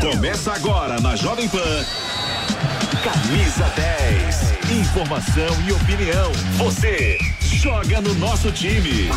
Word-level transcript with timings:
Começa 0.00 0.52
agora 0.52 1.00
na 1.00 1.16
Jovem 1.16 1.48
Pan. 1.48 1.58
Camisa 3.02 3.64
10. 3.74 4.80
Informação 4.80 5.62
e 5.66 5.72
opinião. 5.72 6.30
Você 6.58 7.18
joga 7.40 8.00
no 8.00 8.14
nosso 8.14 8.52
time. 8.52 9.10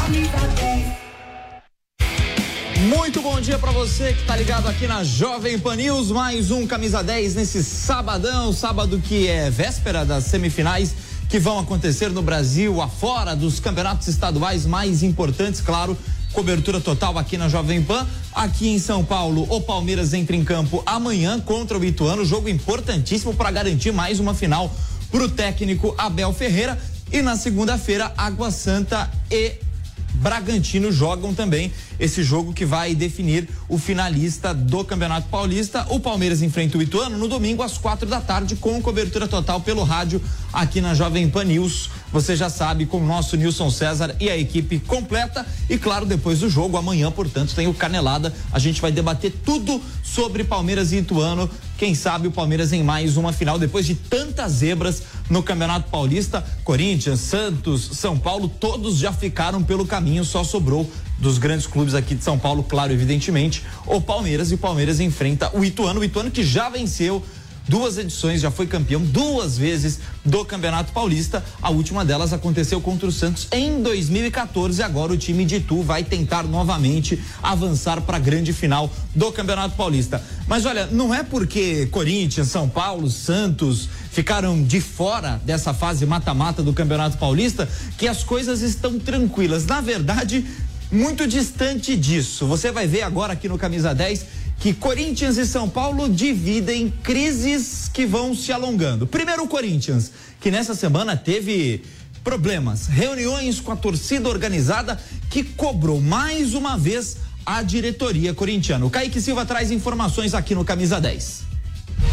Muito 2.89 3.21
bom 3.21 3.39
dia 3.39 3.59
para 3.59 3.71
você 3.71 4.13
que 4.13 4.25
tá 4.25 4.35
ligado 4.35 4.67
aqui 4.67 4.87
na 4.87 5.03
Jovem 5.03 5.59
Pan 5.59 5.75
News, 5.75 6.09
mais 6.11 6.49
um 6.49 6.65
camisa 6.65 7.03
10 7.03 7.35
nesse 7.35 7.63
sabadão, 7.63 8.51
sábado 8.51 8.99
que 8.99 9.27
é 9.27 9.49
véspera 9.49 10.03
das 10.03 10.23
semifinais 10.25 10.95
que 11.29 11.39
vão 11.39 11.59
acontecer 11.59 12.09
no 12.09 12.21
Brasil, 12.21 12.81
afora 12.81 13.35
dos 13.35 13.59
campeonatos 13.59 14.07
estaduais 14.07 14.65
mais 14.65 15.03
importantes, 15.03 15.61
claro. 15.61 15.97
Cobertura 16.33 16.81
total 16.81 17.17
aqui 17.17 17.37
na 17.37 17.49
Jovem 17.49 17.81
Pan. 17.81 18.05
Aqui 18.33 18.69
em 18.69 18.79
São 18.79 19.03
Paulo, 19.03 19.45
o 19.49 19.61
Palmeiras 19.61 20.13
entra 20.13 20.35
em 20.35 20.43
campo 20.43 20.83
amanhã 20.85 21.39
contra 21.39 21.77
o 21.77 21.85
Ituano, 21.85 22.25
jogo 22.25 22.49
importantíssimo 22.49 23.33
para 23.33 23.51
garantir 23.51 23.91
mais 23.91 24.19
uma 24.19 24.33
final 24.33 24.73
pro 25.09 25.29
técnico 25.29 25.95
Abel 25.97 26.33
Ferreira. 26.33 26.77
E 27.11 27.21
na 27.21 27.37
segunda-feira, 27.37 28.13
Água 28.17 28.51
Santa 28.51 29.09
e 29.31 29.53
Bragantino 30.15 30.91
jogam 30.91 31.33
também 31.33 31.71
esse 31.99 32.23
jogo 32.23 32.53
que 32.53 32.65
vai 32.65 32.95
definir 32.95 33.47
o 33.69 33.77
finalista 33.77 34.53
do 34.53 34.83
Campeonato 34.83 35.27
Paulista. 35.29 35.85
O 35.89 35.99
Palmeiras 35.99 36.41
enfrenta 36.41 36.77
o 36.77 36.81
Ituano 36.81 37.17
no 37.17 37.27
domingo 37.27 37.63
às 37.63 37.77
quatro 37.77 38.07
da 38.07 38.21
tarde 38.21 38.55
com 38.55 38.81
cobertura 38.81 39.27
total 39.27 39.61
pelo 39.61 39.83
rádio 39.83 40.21
aqui 40.51 40.81
na 40.81 40.93
Jovem 40.93 41.29
Pan 41.29 41.43
News. 41.43 41.89
Você 42.11 42.35
já 42.35 42.49
sabe 42.49 42.85
com 42.85 42.97
o 42.97 43.05
nosso 43.05 43.35
Nilson 43.35 43.69
César 43.69 44.15
e 44.19 44.29
a 44.29 44.37
equipe 44.37 44.79
completa 44.79 45.45
e 45.69 45.77
claro 45.77 46.05
depois 46.05 46.39
do 46.39 46.49
jogo 46.49 46.77
amanhã, 46.77 47.11
portanto, 47.11 47.53
tem 47.53 47.67
o 47.67 47.73
Canelada. 47.73 48.33
A 48.53 48.59
gente 48.59 48.81
vai 48.81 48.91
debater 48.91 49.33
tudo 49.43 49.81
sobre 50.01 50.43
Palmeiras 50.43 50.93
e 50.93 50.97
Ituano. 50.97 51.49
Quem 51.77 51.93
sabe 51.93 52.27
o 52.27 52.31
Palmeiras 52.31 52.71
em 52.71 52.83
mais 52.83 53.17
uma 53.17 53.33
final 53.33 53.59
depois 53.59 53.85
de 53.85 53.95
tantas 53.95 54.53
zebras 54.53 55.03
no 55.29 55.43
Campeonato 55.43 55.89
Paulista. 55.89 56.45
Corinthians, 56.63 57.19
Santos, 57.19 57.89
São 57.93 58.17
Paulo, 58.17 58.47
todos 58.47 58.97
já 58.97 59.11
ficaram 59.11 59.61
pelo 59.61 59.85
caminho, 59.85 60.04
só 60.23 60.43
sobrou 60.43 60.89
dos 61.17 61.37
grandes 61.37 61.65
clubes 61.65 61.93
aqui 61.93 62.15
de 62.15 62.23
São 62.23 62.37
Paulo, 62.37 62.63
claro, 62.63 62.91
evidentemente, 62.91 63.63
o 63.85 64.01
Palmeiras 64.01 64.51
e 64.51 64.55
o 64.55 64.57
Palmeiras 64.57 64.99
enfrenta 64.99 65.49
o 65.57 65.63
Ituano, 65.63 66.01
o 66.01 66.03
Ituano 66.03 66.29
que 66.29 66.43
já 66.43 66.69
venceu 66.69 67.23
duas 67.67 67.97
edições, 67.97 68.41
já 68.41 68.51
foi 68.51 68.67
campeão 68.67 69.01
duas 69.01 69.57
vezes 69.57 69.99
do 70.23 70.45
Campeonato 70.45 70.91
Paulista. 70.91 71.43
A 71.61 71.69
última 71.69 72.05
delas 72.05 72.33
aconteceu 72.33 72.79
contra 72.79 73.07
o 73.07 73.11
Santos 73.11 73.47
em 73.51 73.81
2014 73.81 74.79
e 74.79 74.83
agora 74.83 75.13
o 75.13 75.17
time 75.17 75.45
de 75.45 75.55
Itu 75.55 75.81
vai 75.81 76.03
tentar 76.03 76.43
novamente 76.43 77.21
avançar 77.41 78.01
para 78.01 78.17
a 78.17 78.19
grande 78.19 78.53
final 78.53 78.91
do 79.13 79.31
Campeonato 79.31 79.75
Paulista. 79.75 80.21
Mas 80.47 80.65
olha, 80.65 80.87
não 80.87 81.13
é 81.13 81.23
porque 81.23 81.87
Corinthians, 81.87 82.49
São 82.49 82.69
Paulo, 82.69 83.09
Santos 83.09 83.89
ficaram 84.11 84.63
de 84.63 84.79
fora 84.79 85.41
dessa 85.43 85.73
fase 85.73 86.05
mata-mata 86.05 86.63
do 86.63 86.73
Campeonato 86.73 87.17
Paulista 87.17 87.67
que 87.97 88.07
as 88.07 88.23
coisas 88.23 88.61
estão 88.61 88.97
tranquilas. 88.99 89.65
Na 89.65 89.81
verdade, 89.81 90.45
muito 90.91 91.27
distante 91.27 91.95
disso. 91.95 92.45
Você 92.45 92.71
vai 92.71 92.87
ver 92.87 93.01
agora 93.01 93.33
aqui 93.33 93.49
no 93.49 93.57
Camisa 93.57 93.93
10 93.93 94.25
que 94.65 94.73
Corinthians 94.73 95.37
e 95.37 95.45
São 95.45 95.69
Paulo 95.69 96.09
dividem 96.09 96.91
crises 97.03 97.87
que 97.93 98.03
vão 98.03 98.33
se 98.33 98.51
alongando. 98.51 99.05
Primeiro 99.05 99.43
o 99.43 99.47
Corinthians, 99.47 100.11
que 100.41 100.49
nessa 100.49 100.73
semana 100.73 101.15
teve 101.15 101.83
problemas, 102.23 102.87
reuniões 102.87 103.59
com 103.59 103.71
a 103.71 103.75
torcida 103.75 104.27
organizada 104.27 104.99
que 105.29 105.43
cobrou 105.43 106.01
mais 106.01 106.55
uma 106.55 106.79
vez 106.79 107.17
a 107.45 107.61
diretoria 107.61 108.33
corintiana. 108.33 108.83
O 108.87 108.89
Kaique 108.89 109.21
Silva 109.21 109.45
traz 109.45 109.69
informações 109.69 110.33
aqui 110.33 110.55
no 110.55 110.65
Camisa 110.65 110.99
10. 110.99 111.43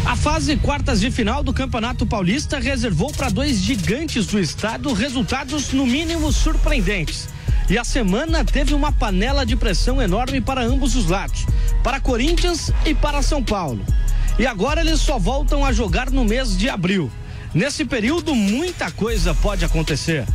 A 0.05 0.15
fase 0.15 0.55
quartas 0.55 0.99
de 0.99 1.09
final 1.09 1.43
do 1.43 1.53
Campeonato 1.53 2.05
Paulista 2.05 2.59
reservou 2.59 3.11
para 3.11 3.29
dois 3.29 3.57
gigantes 3.57 4.27
do 4.27 4.39
estado 4.39 4.93
resultados 4.93 5.73
no 5.73 5.87
mínimo 5.87 6.31
surpreendentes. 6.31 7.29
E 7.69 7.77
a 7.77 7.83
semana 7.83 8.43
teve 8.43 8.73
uma 8.73 8.91
panela 8.91 9.45
de 9.45 9.55
pressão 9.55 10.01
enorme 10.01 10.41
para 10.41 10.61
ambos 10.61 10.95
os 10.95 11.07
lados, 11.07 11.45
para 11.81 11.99
Corinthians 11.99 12.71
e 12.85 12.93
para 12.93 13.21
São 13.21 13.43
Paulo. 13.43 13.83
E 14.37 14.45
agora 14.45 14.81
eles 14.81 14.99
só 14.99 15.17
voltam 15.17 15.63
a 15.63 15.71
jogar 15.71 16.09
no 16.09 16.25
mês 16.25 16.57
de 16.57 16.69
abril. 16.69 17.09
Nesse 17.53 17.85
período, 17.85 18.35
muita 18.35 18.91
coisa 18.91 19.33
pode 19.33 19.63
acontecer. 19.63 20.25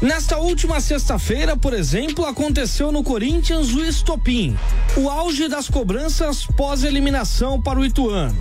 Nesta 0.00 0.38
última 0.38 0.80
sexta-feira, 0.80 1.56
por 1.56 1.72
exemplo, 1.72 2.24
aconteceu 2.24 2.90
no 2.92 3.02
Corinthians 3.02 3.72
o 3.72 3.84
estopim, 3.84 4.56
o 4.96 5.08
auge 5.08 5.48
das 5.48 5.68
cobranças 5.68 6.46
pós-eliminação 6.56 7.60
para 7.60 7.78
o 7.78 7.84
Ituano. 7.84 8.36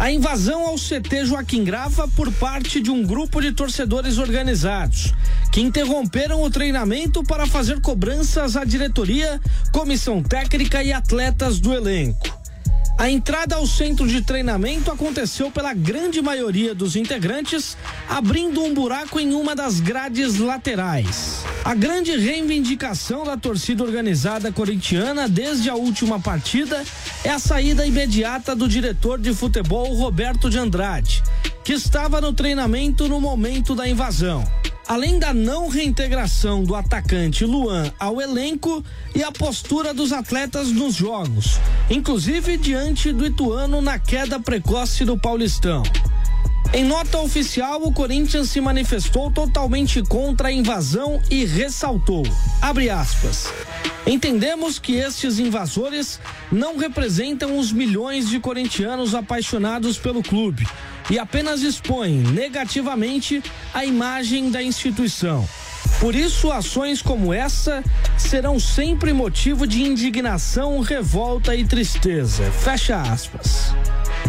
A 0.00 0.10
invasão 0.10 0.66
ao 0.66 0.76
CT 0.76 1.26
Joaquim 1.26 1.62
Grava 1.62 2.08
por 2.08 2.32
parte 2.32 2.80
de 2.80 2.90
um 2.90 3.04
grupo 3.04 3.38
de 3.38 3.52
torcedores 3.52 4.16
organizados, 4.16 5.12
que 5.52 5.60
interromperam 5.60 6.42
o 6.42 6.48
treinamento 6.48 7.22
para 7.22 7.46
fazer 7.46 7.82
cobranças 7.82 8.56
à 8.56 8.64
diretoria, 8.64 9.38
comissão 9.70 10.22
técnica 10.22 10.82
e 10.82 10.90
atletas 10.90 11.60
do 11.60 11.74
elenco. 11.74 12.39
A 13.00 13.08
entrada 13.08 13.56
ao 13.56 13.66
centro 13.66 14.06
de 14.06 14.20
treinamento 14.20 14.90
aconteceu 14.90 15.50
pela 15.50 15.72
grande 15.72 16.20
maioria 16.20 16.74
dos 16.74 16.96
integrantes, 16.96 17.74
abrindo 18.06 18.62
um 18.62 18.74
buraco 18.74 19.18
em 19.18 19.32
uma 19.32 19.56
das 19.56 19.80
grades 19.80 20.36
laterais. 20.36 21.42
A 21.64 21.74
grande 21.74 22.14
reivindicação 22.14 23.24
da 23.24 23.38
torcida 23.38 23.82
organizada 23.82 24.52
corintiana 24.52 25.26
desde 25.26 25.70
a 25.70 25.74
última 25.76 26.20
partida 26.20 26.84
é 27.24 27.30
a 27.30 27.38
saída 27.38 27.86
imediata 27.86 28.54
do 28.54 28.68
diretor 28.68 29.18
de 29.18 29.32
futebol 29.32 29.94
Roberto 29.94 30.50
de 30.50 30.58
Andrade, 30.58 31.22
que 31.64 31.72
estava 31.72 32.20
no 32.20 32.34
treinamento 32.34 33.08
no 33.08 33.18
momento 33.18 33.74
da 33.74 33.88
invasão 33.88 34.44
além 34.90 35.20
da 35.20 35.32
não 35.32 35.68
reintegração 35.68 36.64
do 36.64 36.74
atacante 36.74 37.44
Luan 37.44 37.92
ao 37.96 38.20
elenco 38.20 38.84
e 39.14 39.22
a 39.22 39.30
postura 39.30 39.94
dos 39.94 40.12
atletas 40.12 40.72
nos 40.72 40.96
jogos, 40.96 41.60
inclusive 41.88 42.56
diante 42.56 43.12
do 43.12 43.24
Ituano 43.24 43.80
na 43.80 44.00
queda 44.00 44.40
precoce 44.40 45.04
do 45.04 45.16
Paulistão. 45.16 45.84
Em 46.72 46.84
nota 46.84 47.18
oficial, 47.18 47.82
o 47.82 47.92
Corinthians 47.92 48.50
se 48.50 48.60
manifestou 48.60 49.28
totalmente 49.28 50.00
contra 50.02 50.48
a 50.48 50.52
invasão 50.52 51.20
e 51.28 51.44
ressaltou, 51.44 52.22
aspas, 52.62 53.52
entendemos 54.06 54.78
que 54.78 54.92
estes 54.94 55.40
invasores 55.40 56.20
não 56.50 56.76
representam 56.76 57.58
os 57.58 57.72
milhões 57.72 58.28
de 58.28 58.38
corintianos 58.38 59.16
apaixonados 59.16 59.98
pelo 59.98 60.22
clube 60.22 60.64
e 61.10 61.18
apenas 61.18 61.62
expõem 61.62 62.18
negativamente 62.18 63.42
a 63.74 63.84
imagem 63.84 64.48
da 64.48 64.62
instituição. 64.62 65.48
Por 65.98 66.14
isso, 66.14 66.52
ações 66.52 67.02
como 67.02 67.34
essa 67.34 67.82
serão 68.16 68.60
sempre 68.60 69.12
motivo 69.12 69.66
de 69.66 69.82
indignação, 69.82 70.78
revolta 70.78 71.56
e 71.56 71.64
tristeza. 71.64 72.44
Fecha 72.52 73.02
aspas. 73.02 73.74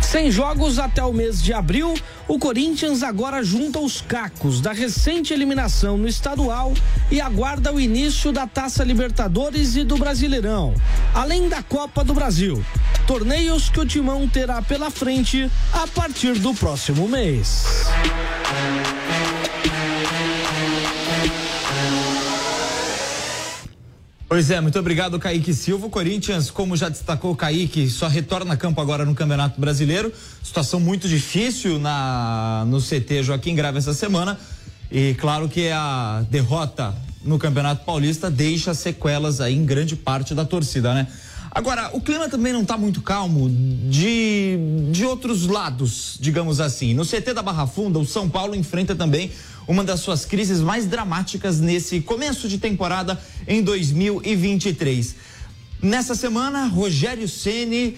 Sem 0.01 0.29
jogos 0.29 0.79
até 0.79 1.03
o 1.03 1.13
mês 1.13 1.41
de 1.41 1.53
abril, 1.53 1.93
o 2.27 2.37
Corinthians 2.37 3.03
agora 3.03 3.43
junta 3.43 3.79
os 3.79 4.01
cacos 4.01 4.61
da 4.61 4.71
recente 4.71 5.33
eliminação 5.33 5.97
no 5.97 6.07
estadual 6.07 6.73
e 7.09 7.19
aguarda 7.19 7.73
o 7.73 7.79
início 7.79 8.31
da 8.31 8.45
Taça 8.45 8.83
Libertadores 8.83 9.75
e 9.75 9.83
do 9.83 9.97
Brasileirão, 9.97 10.73
além 11.13 11.47
da 11.49 11.61
Copa 11.63 12.03
do 12.03 12.13
Brasil. 12.13 12.63
Torneios 13.07 13.69
que 13.69 13.79
o 13.79 13.85
Timão 13.85 14.27
terá 14.27 14.61
pela 14.61 14.89
frente 14.89 15.49
a 15.73 15.87
partir 15.87 16.39
do 16.39 16.53
próximo 16.53 17.07
mês. 17.07 17.65
Pois 24.41 24.49
é, 24.49 24.59
muito 24.59 24.79
obrigado, 24.79 25.19
Kaique 25.19 25.53
Silva. 25.53 25.87
Corinthians, 25.87 26.49
como 26.49 26.75
já 26.75 26.89
destacou 26.89 27.29
o 27.31 27.35
Kaique, 27.35 27.87
só 27.87 28.07
retorna 28.07 28.55
a 28.55 28.57
campo 28.57 28.81
agora 28.81 29.05
no 29.05 29.13
Campeonato 29.13 29.61
Brasileiro. 29.61 30.11
Situação 30.41 30.79
muito 30.79 31.07
difícil 31.07 31.77
na 31.77 32.65
no 32.65 32.81
CT 32.81 33.21
Joaquim 33.21 33.53
Grave 33.53 33.77
essa 33.77 33.93
semana. 33.93 34.39
E 34.91 35.13
claro 35.19 35.47
que 35.47 35.69
a 35.69 36.25
derrota 36.27 36.91
no 37.23 37.37
Campeonato 37.37 37.85
Paulista 37.85 38.31
deixa 38.31 38.73
sequelas 38.73 39.39
aí 39.39 39.55
em 39.55 39.63
grande 39.63 39.95
parte 39.95 40.33
da 40.33 40.43
torcida, 40.43 40.91
né? 40.91 41.05
Agora, 41.51 41.91
o 41.93 42.01
clima 42.01 42.27
também 42.27 42.51
não 42.51 42.63
está 42.63 42.77
muito 42.77 42.99
calmo 42.99 43.47
de, 43.47 44.57
de 44.89 45.05
outros 45.05 45.45
lados, 45.45 46.17
digamos 46.19 46.59
assim. 46.59 46.95
No 46.95 47.05
CT 47.05 47.33
da 47.35 47.43
Barra 47.43 47.67
Funda, 47.67 47.99
o 47.99 48.05
São 48.07 48.27
Paulo 48.27 48.55
enfrenta 48.55 48.95
também 48.95 49.29
uma 49.67 49.83
das 49.83 49.99
suas 49.99 50.25
crises 50.25 50.61
mais 50.61 50.85
dramáticas 50.85 51.59
nesse 51.59 52.01
começo 52.01 52.47
de 52.47 52.57
temporada 52.57 53.19
em 53.47 53.61
2023. 53.61 55.15
Nessa 55.81 56.15
semana, 56.15 56.67
Rogério 56.67 57.27
Ceni 57.27 57.97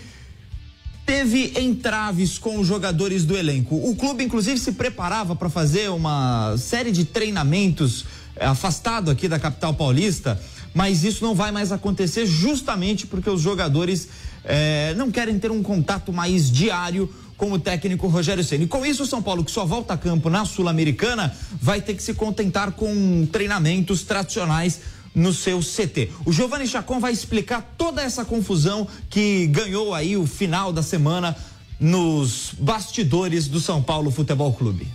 teve 1.06 1.54
entraves 1.60 2.38
com 2.38 2.60
os 2.60 2.68
jogadores 2.68 3.26
do 3.26 3.36
elenco. 3.36 3.76
O 3.76 3.96
clube, 3.96 4.24
inclusive, 4.24 4.58
se 4.58 4.72
preparava 4.72 5.36
para 5.36 5.50
fazer 5.50 5.90
uma 5.90 6.56
série 6.58 6.92
de 6.92 7.04
treinamentos 7.04 8.06
eh, 8.36 8.46
afastado 8.46 9.12
aqui 9.12 9.28
da 9.28 9.38
capital 9.38 9.74
paulista 9.74 10.40
mas 10.74 11.04
isso 11.04 11.24
não 11.24 11.36
vai 11.36 11.52
mais 11.52 11.72
acontecer 11.72 12.26
justamente 12.26 13.06
porque 13.06 13.30
os 13.30 13.42
jogadores 13.42 14.08
eh, 14.44 14.94
não 14.98 15.12
querem 15.12 15.38
ter 15.38 15.52
um 15.52 15.62
contato 15.62 16.12
mais 16.12 16.52
diário 16.52 17.10
com 17.38 17.52
o 17.52 17.60
técnico 17.60 18.08
Rogério 18.08 18.44
Ceni. 18.44 18.68
Com 18.68 18.86
isso, 18.86 19.04
o 19.04 19.08
São 19.08 19.22
Paulo, 19.22 19.44
que 19.44 19.52
só 19.52 19.66
volta 19.66 19.94
a 19.94 19.98
campo 19.98 20.30
na 20.30 20.46
Sul-Americana, 20.46 21.36
vai 21.62 21.82
ter 21.82 21.94
que 21.96 22.04
se 22.04 22.14
contentar 22.14 22.72
com 22.72 23.28
treinamentos 23.32 24.04
tradicionais 24.04 24.80
no 25.16 25.34
seu 25.34 25.60
CT. 25.60 26.10
O 26.26 26.32
Giovanni 26.32 26.68
Chacon 26.68 27.00
vai 27.00 27.12
explicar 27.12 27.76
toda 27.78 28.02
essa 28.02 28.26
confusão 28.26 28.88
que 29.10 29.48
ganhou 29.48 29.94
aí 29.94 30.18
o 30.18 30.26
final 30.26 30.74
da 30.74 30.82
semana 30.82 31.36
nos 31.80 32.52
bastidores 32.58 33.48
do 33.48 33.60
São 33.60 33.82
Paulo 33.82 34.10
Futebol 34.10 34.54
Clube. 34.54 34.88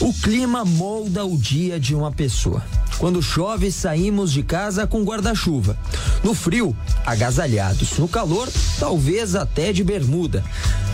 O 0.00 0.12
clima 0.14 0.64
molda 0.64 1.24
o 1.24 1.36
dia 1.36 1.78
de 1.78 1.94
uma 1.94 2.10
pessoa. 2.10 2.62
Quando 2.98 3.22
chove, 3.22 3.72
saímos 3.72 4.32
de 4.32 4.42
casa 4.42 4.86
com 4.86 5.02
guarda-chuva. 5.02 5.76
No 6.22 6.34
frio, 6.34 6.76
agasalhados. 7.04 7.98
No 7.98 8.06
calor, 8.06 8.48
talvez 8.78 9.34
até 9.34 9.72
de 9.72 9.82
bermuda. 9.82 10.44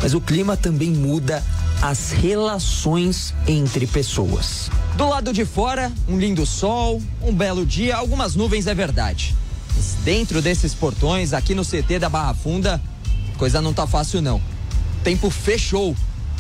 Mas 0.00 0.14
o 0.14 0.20
clima 0.20 0.56
também 0.56 0.90
muda 0.90 1.44
as 1.82 2.10
relações 2.10 3.34
entre 3.46 3.86
pessoas. 3.86 4.70
Do 4.96 5.08
lado 5.08 5.32
de 5.32 5.44
fora, 5.44 5.92
um 6.08 6.18
lindo 6.18 6.44
sol, 6.44 7.00
um 7.22 7.32
belo 7.32 7.64
dia, 7.64 7.96
algumas 7.96 8.34
nuvens 8.34 8.66
é 8.66 8.74
verdade. 8.74 9.36
Mas 9.76 9.96
dentro 10.04 10.42
desses 10.42 10.74
portões, 10.74 11.32
aqui 11.32 11.54
no 11.54 11.64
CT 11.64 11.98
da 12.00 12.08
Barra 12.08 12.34
Funda, 12.34 12.82
coisa 13.36 13.60
não 13.60 13.72
tá 13.72 13.86
fácil 13.86 14.20
não. 14.20 14.38
O 14.38 15.04
tempo 15.04 15.30
fechou 15.30 15.94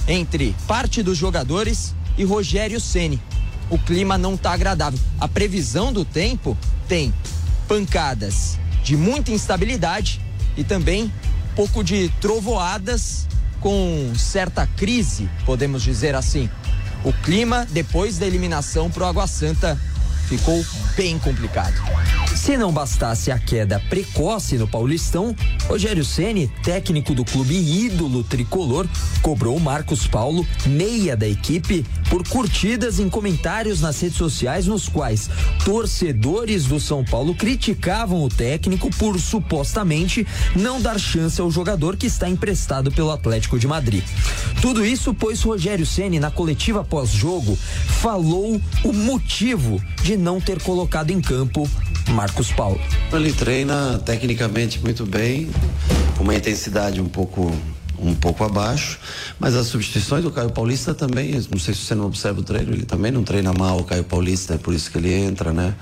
entre 0.08 0.56
parte 0.66 1.02
dos 1.02 1.16
jogadores 1.16 1.94
e 2.16 2.24
Rogério 2.24 2.80
Ceni. 2.80 3.20
O 3.70 3.78
clima 3.78 4.16
não 4.16 4.34
está 4.34 4.52
agradável. 4.52 4.98
A 5.20 5.28
previsão 5.28 5.92
do 5.92 6.04
tempo 6.04 6.56
tem 6.86 7.12
pancadas 7.66 8.58
de 8.82 8.96
muita 8.96 9.30
instabilidade 9.30 10.20
e 10.56 10.64
também 10.64 11.12
pouco 11.54 11.84
de 11.84 12.08
trovoadas 12.20 13.26
com 13.60 14.12
certa 14.16 14.66
crise, 14.66 15.28
podemos 15.44 15.82
dizer 15.82 16.14
assim. 16.14 16.48
O 17.04 17.12
clima 17.12 17.66
depois 17.70 18.18
da 18.18 18.26
eliminação 18.26 18.90
pro 18.90 19.04
Água 19.04 19.26
Santa 19.26 19.78
ficou 20.28 20.64
bem 20.96 21.18
complicado. 21.18 21.74
Se 22.48 22.56
não 22.56 22.72
bastasse 22.72 23.30
a 23.30 23.38
queda 23.38 23.78
precoce 23.90 24.56
no 24.56 24.66
Paulistão, 24.66 25.36
Rogério 25.66 26.02
Ceni, 26.02 26.50
técnico 26.64 27.14
do 27.14 27.22
clube 27.22 27.54
ídolo 27.54 28.24
tricolor, 28.24 28.88
cobrou 29.20 29.60
Marcos 29.60 30.06
Paulo, 30.06 30.46
meia 30.64 31.14
da 31.14 31.28
equipe, 31.28 31.84
por 32.08 32.26
curtidas 32.26 32.98
em 32.98 33.10
comentários 33.10 33.82
nas 33.82 34.00
redes 34.00 34.16
sociais 34.16 34.66
nos 34.66 34.88
quais 34.88 35.28
torcedores 35.62 36.64
do 36.64 36.80
São 36.80 37.04
Paulo 37.04 37.34
criticavam 37.34 38.24
o 38.24 38.30
técnico 38.30 38.88
por 38.96 39.20
supostamente 39.20 40.26
não 40.56 40.80
dar 40.80 40.98
chance 40.98 41.38
ao 41.38 41.50
jogador 41.50 41.98
que 41.98 42.06
está 42.06 42.30
emprestado 42.30 42.90
pelo 42.90 43.10
Atlético 43.10 43.58
de 43.58 43.66
Madrid. 43.66 44.02
Tudo 44.62 44.86
isso 44.86 45.12
pois 45.12 45.42
Rogério 45.42 45.84
Ceni 45.84 46.18
na 46.18 46.30
coletiva 46.30 46.82
pós-jogo 46.82 47.58
falou 48.00 48.58
o 48.82 48.92
motivo 48.94 49.78
de 50.02 50.16
não 50.16 50.40
ter 50.40 50.62
colocado 50.62 51.10
em 51.10 51.20
campo 51.20 51.68
Marcos 52.12 52.52
Paulo. 52.52 52.80
Ele 53.12 53.32
treina 53.32 53.98
tecnicamente 54.04 54.80
muito 54.80 55.04
bem, 55.06 55.48
com 56.16 56.24
uma 56.24 56.34
intensidade 56.34 57.00
um 57.00 57.08
pouco 57.08 57.52
um 58.00 58.14
pouco 58.14 58.44
abaixo, 58.44 58.98
mas 59.40 59.56
as 59.56 59.66
substituições 59.66 60.22
do 60.22 60.30
Caio 60.30 60.50
Paulista 60.50 60.94
também, 60.94 61.32
não 61.50 61.58
sei 61.58 61.74
se 61.74 61.80
você 61.80 61.96
não 61.96 62.06
observa 62.06 62.38
o 62.38 62.44
treino, 62.44 62.72
ele 62.72 62.84
também 62.84 63.10
não 63.10 63.24
treina 63.24 63.52
mal 63.52 63.80
o 63.80 63.84
Caio 63.84 64.04
Paulista, 64.04 64.54
é 64.54 64.56
por 64.56 64.72
isso 64.72 64.88
que 64.88 64.98
ele 64.98 65.12
entra, 65.12 65.52
né? 65.52 65.74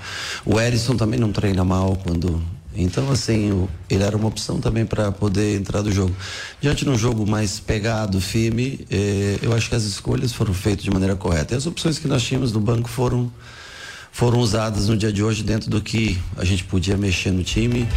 O 0.43 0.59
Erisson 0.59 0.95
também 0.95 1.19
não 1.19 1.31
treina 1.31 1.63
mal 1.63 1.95
quando 2.03 2.41
então, 2.79 3.09
assim, 3.09 3.67
ele 3.89 4.03
era 4.03 4.15
uma 4.15 4.27
opção 4.27 4.59
também 4.59 4.85
para 4.85 5.11
poder 5.11 5.57
entrar 5.57 5.81
do 5.81 5.91
jogo. 5.91 6.15
Diante 6.61 6.85
de 6.85 6.91
um 6.91 6.97
jogo 6.97 7.25
mais 7.25 7.59
pegado, 7.59 8.21
firme, 8.21 8.85
eh, 8.91 9.39
eu 9.41 9.51
acho 9.53 9.67
que 9.67 9.75
as 9.75 9.83
escolhas 9.83 10.31
foram 10.31 10.53
feitas 10.53 10.83
de 10.83 10.91
maneira 10.91 11.15
correta. 11.15 11.55
E 11.55 11.57
as 11.57 11.65
opções 11.65 11.97
que 11.97 12.07
nós 12.07 12.21
tínhamos 12.21 12.51
no 12.51 12.59
banco 12.59 12.87
foram 12.87 13.31
foram 14.17 14.39
usadas 14.39 14.87
no 14.87 14.97
dia 14.97 15.13
de 15.13 15.23
hoje 15.23 15.43
dentro 15.43 15.69
do 15.69 15.79
que 15.79 16.19
a 16.35 16.43
gente 16.43 16.63
podia 16.63 16.97
mexer 16.97 17.31
no 17.31 17.43
time. 17.43 17.87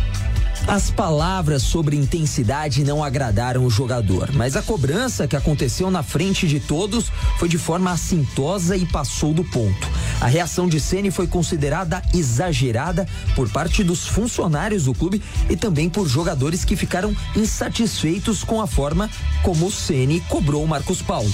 As 0.69 0.91
palavras 0.91 1.63
sobre 1.63 1.97
intensidade 1.97 2.85
não 2.85 3.03
agradaram 3.03 3.65
o 3.65 3.71
jogador, 3.71 4.31
mas 4.35 4.55
a 4.55 4.61
cobrança 4.61 5.27
que 5.27 5.35
aconteceu 5.35 5.91
na 5.91 6.03
frente 6.03 6.47
de 6.47 6.61
todos 6.61 7.11
foi 7.39 7.49
de 7.49 7.57
forma 7.57 7.91
assintosa 7.91 8.77
e 8.77 8.85
passou 8.85 9.33
do 9.33 9.43
ponto. 9.43 9.89
A 10.21 10.27
reação 10.27 10.69
de 10.69 10.79
Ceni 10.79 11.11
foi 11.11 11.27
considerada 11.27 12.03
exagerada 12.13 13.09
por 13.35 13.49
parte 13.49 13.83
dos 13.83 14.07
funcionários 14.07 14.85
do 14.85 14.93
clube 14.93 15.23
e 15.49 15.57
também 15.57 15.89
por 15.89 16.07
jogadores 16.07 16.67
que 16.67 16.77
ficaram 16.77 17.17
insatisfeitos 17.35 18.45
com 18.45 18.61
a 18.61 18.67
forma 18.67 19.09
como 19.43 19.69
o 19.69 19.73
Ceni 19.73 20.21
cobrou 20.29 20.67
Marcos 20.67 21.01
Paulo. 21.01 21.33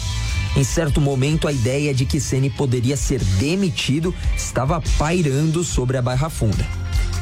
Em 0.56 0.64
certo 0.64 1.02
momento, 1.02 1.46
a 1.46 1.52
ideia 1.52 1.92
de 1.92 2.06
que 2.06 2.18
Ceni 2.18 2.48
poderia 2.48 2.96
ser 2.96 3.22
demitido 3.38 4.14
estava 4.34 4.82
pairando 4.96 5.62
sobre 5.62 5.98
a 5.98 6.02
Barra 6.02 6.30
Funda. 6.30 6.66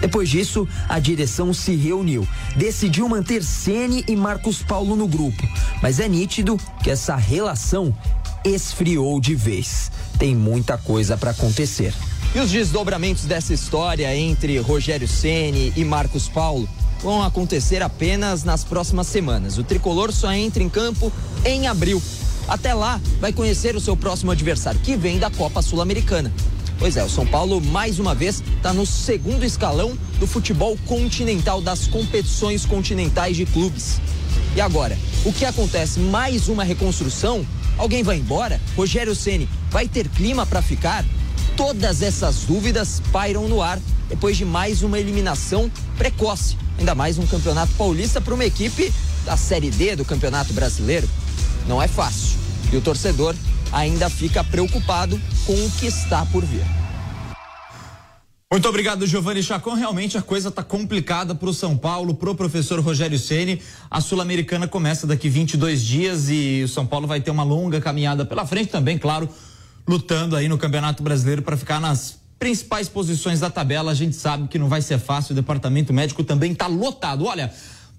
Depois 0.00 0.28
disso, 0.28 0.68
a 0.88 1.00
direção 1.00 1.52
se 1.52 1.74
reuniu, 1.74 2.28
decidiu 2.56 3.08
manter 3.08 3.42
Ceni 3.42 4.04
e 4.06 4.14
Marcos 4.14 4.62
Paulo 4.62 4.94
no 4.94 5.08
grupo, 5.08 5.42
mas 5.82 5.98
é 5.98 6.06
nítido 6.08 6.56
que 6.80 6.90
essa 6.90 7.16
relação 7.16 7.92
esfriou 8.44 9.20
de 9.20 9.34
vez. 9.34 9.90
Tem 10.16 10.36
muita 10.36 10.78
coisa 10.78 11.16
para 11.16 11.32
acontecer. 11.32 11.92
E 12.36 12.38
os 12.38 12.52
desdobramentos 12.52 13.24
dessa 13.24 13.52
história 13.52 14.14
entre 14.16 14.58
Rogério 14.58 15.08
Ceni 15.08 15.72
e 15.76 15.84
Marcos 15.84 16.28
Paulo 16.28 16.68
vão 17.02 17.20
acontecer 17.22 17.82
apenas 17.82 18.44
nas 18.44 18.62
próximas 18.62 19.08
semanas. 19.08 19.58
O 19.58 19.64
tricolor 19.64 20.12
só 20.12 20.32
entra 20.32 20.62
em 20.62 20.68
campo 20.68 21.12
em 21.44 21.66
abril 21.66 22.00
até 22.48 22.74
lá, 22.74 23.00
vai 23.20 23.32
conhecer 23.32 23.74
o 23.76 23.80
seu 23.80 23.96
próximo 23.96 24.30
adversário, 24.30 24.80
que 24.80 24.96
vem 24.96 25.18
da 25.18 25.30
Copa 25.30 25.62
Sul-Americana. 25.62 26.32
Pois 26.78 26.96
é, 26.96 27.04
o 27.04 27.08
São 27.08 27.26
Paulo, 27.26 27.60
mais 27.60 27.98
uma 27.98 28.14
vez, 28.14 28.42
está 28.56 28.72
no 28.72 28.84
segundo 28.84 29.44
escalão 29.44 29.96
do 30.18 30.26
futebol 30.26 30.76
continental, 30.86 31.60
das 31.60 31.86
competições 31.86 32.66
continentais 32.66 33.36
de 33.36 33.46
clubes. 33.46 34.00
E 34.56 34.60
agora, 34.60 34.98
o 35.24 35.32
que 35.32 35.44
acontece? 35.44 36.00
Mais 36.00 36.48
uma 36.48 36.64
reconstrução? 36.64 37.46
Alguém 37.78 38.02
vai 38.02 38.18
embora? 38.18 38.60
Rogério 38.76 39.14
Ceni 39.14 39.48
vai 39.70 39.88
ter 39.88 40.08
clima 40.08 40.44
para 40.44 40.62
ficar? 40.62 41.04
Todas 41.56 42.02
essas 42.02 42.40
dúvidas 42.40 43.00
pairam 43.12 43.48
no 43.48 43.62
ar 43.62 43.80
depois 44.08 44.36
de 44.36 44.44
mais 44.44 44.82
uma 44.82 44.98
eliminação 44.98 45.70
precoce. 45.96 46.56
Ainda 46.78 46.94
mais 46.94 47.18
um 47.18 47.26
campeonato 47.26 47.72
paulista 47.74 48.20
para 48.20 48.34
uma 48.34 48.44
equipe 48.44 48.92
da 49.24 49.36
Série 49.36 49.70
D 49.70 49.96
do 49.96 50.04
Campeonato 50.04 50.52
Brasileiro 50.52 51.08
não 51.66 51.82
é 51.82 51.88
fácil. 51.88 52.38
E 52.72 52.76
o 52.76 52.80
torcedor 52.80 53.34
ainda 53.72 54.08
fica 54.08 54.42
preocupado 54.44 55.20
com 55.46 55.52
o 55.52 55.70
que 55.72 55.86
está 55.86 56.24
por 56.26 56.44
vir. 56.44 56.64
Muito 58.54 58.68
obrigado, 58.68 59.04
Giovanni 59.04 59.42
Chacon. 59.42 59.74
Realmente 59.74 60.16
a 60.16 60.22
coisa 60.22 60.48
está 60.48 60.62
complicada 60.62 61.34
para 61.34 61.48
o 61.48 61.52
São 61.52 61.76
Paulo, 61.76 62.14
para 62.14 62.30
o 62.30 62.36
professor 62.36 62.78
Rogério 62.78 63.18
Ceni. 63.18 63.60
A 63.90 64.00
Sul-Americana 64.00 64.68
começa 64.68 65.08
daqui 65.08 65.28
22 65.28 65.84
dias 65.84 66.28
e 66.28 66.62
o 66.64 66.68
São 66.68 66.86
Paulo 66.86 67.06
vai 67.06 67.20
ter 67.20 67.32
uma 67.32 67.42
longa 67.42 67.80
caminhada 67.80 68.24
pela 68.24 68.46
frente 68.46 68.70
também, 68.70 68.96
claro, 68.96 69.28
lutando 69.88 70.36
aí 70.36 70.46
no 70.46 70.56
Campeonato 70.56 71.02
Brasileiro 71.02 71.42
para 71.42 71.56
ficar 71.56 71.80
nas 71.80 72.18
principais 72.38 72.88
posições 72.88 73.40
da 73.40 73.50
tabela. 73.50 73.90
A 73.90 73.94
gente 73.94 74.14
sabe 74.14 74.46
que 74.46 74.58
não 74.58 74.68
vai 74.68 74.82
ser 74.82 74.98
fácil. 74.98 75.32
O 75.32 75.34
departamento 75.34 75.92
médico 75.92 76.22
também 76.22 76.52
está 76.52 76.68
lotado. 76.68 77.24
Olha, 77.24 77.52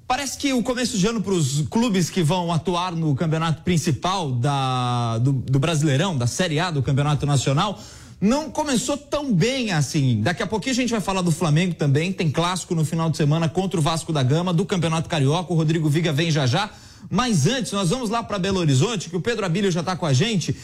Parece 0.08 0.38
que 0.38 0.54
o 0.54 0.62
começo 0.62 1.00
de 1.00 1.08
ano 1.08 1.20
para 1.20 1.34
os 1.34 1.62
clubes 1.68 2.12
que 2.12 2.22
vão 2.22 2.54
atuar 2.54 2.92
no 2.92 3.16
campeonato 3.16 3.64
principal 3.64 4.32
da, 4.32 5.18
do, 5.18 5.32
do, 5.32 5.58
Brasileirão, 5.58 6.16
da 6.16 6.28
Série 6.28 6.60
A 6.60 6.70
do 6.70 6.84
Campeonato 6.84 7.26
Nacional, 7.26 7.80
não 8.22 8.52
começou 8.52 8.98
tão 8.98 9.34
bem 9.34 9.72
assim. 9.72 10.22
Daqui 10.22 10.44
a 10.44 10.48
pouquinho 10.48 10.74
a 10.74 10.76
gente 10.76 10.92
vai 10.92 11.02
falar 11.02 11.24
do 11.24 11.32
Flamengo 11.32 11.74
também. 11.74 12.14
Tem 12.14 12.30
clássico 12.30 12.76
no 12.76 12.86
final 12.86 13.10
de 13.10 13.18
semana 13.18 13.50
contra 13.50 13.80
o 13.80 13.82
Vasco 13.84 14.14
da 14.14 14.22
Gama, 14.22 14.54
do 14.54 14.64
Campeonato 14.64 15.10
Carioca. 15.10 15.52
O 15.52 15.56
Rodrigo 15.56 15.90
Viga 15.90 16.14
vem 16.14 16.30
já 16.30 16.46
já. 16.46 16.70
Mas 17.10 17.48
antes, 17.48 17.72
nós 17.72 17.90
vamos 17.90 18.12
lá 18.12 18.22
para 18.22 18.38
Belo 18.38 18.60
Horizonte, 18.60 19.10
que 19.10 19.16
o 19.16 19.22
Pedro 19.22 19.44
Abílio 19.44 19.72
já 19.72 19.80
está 19.80 19.96
com 19.96 20.06
a 20.06 20.14
gente, 20.14 20.56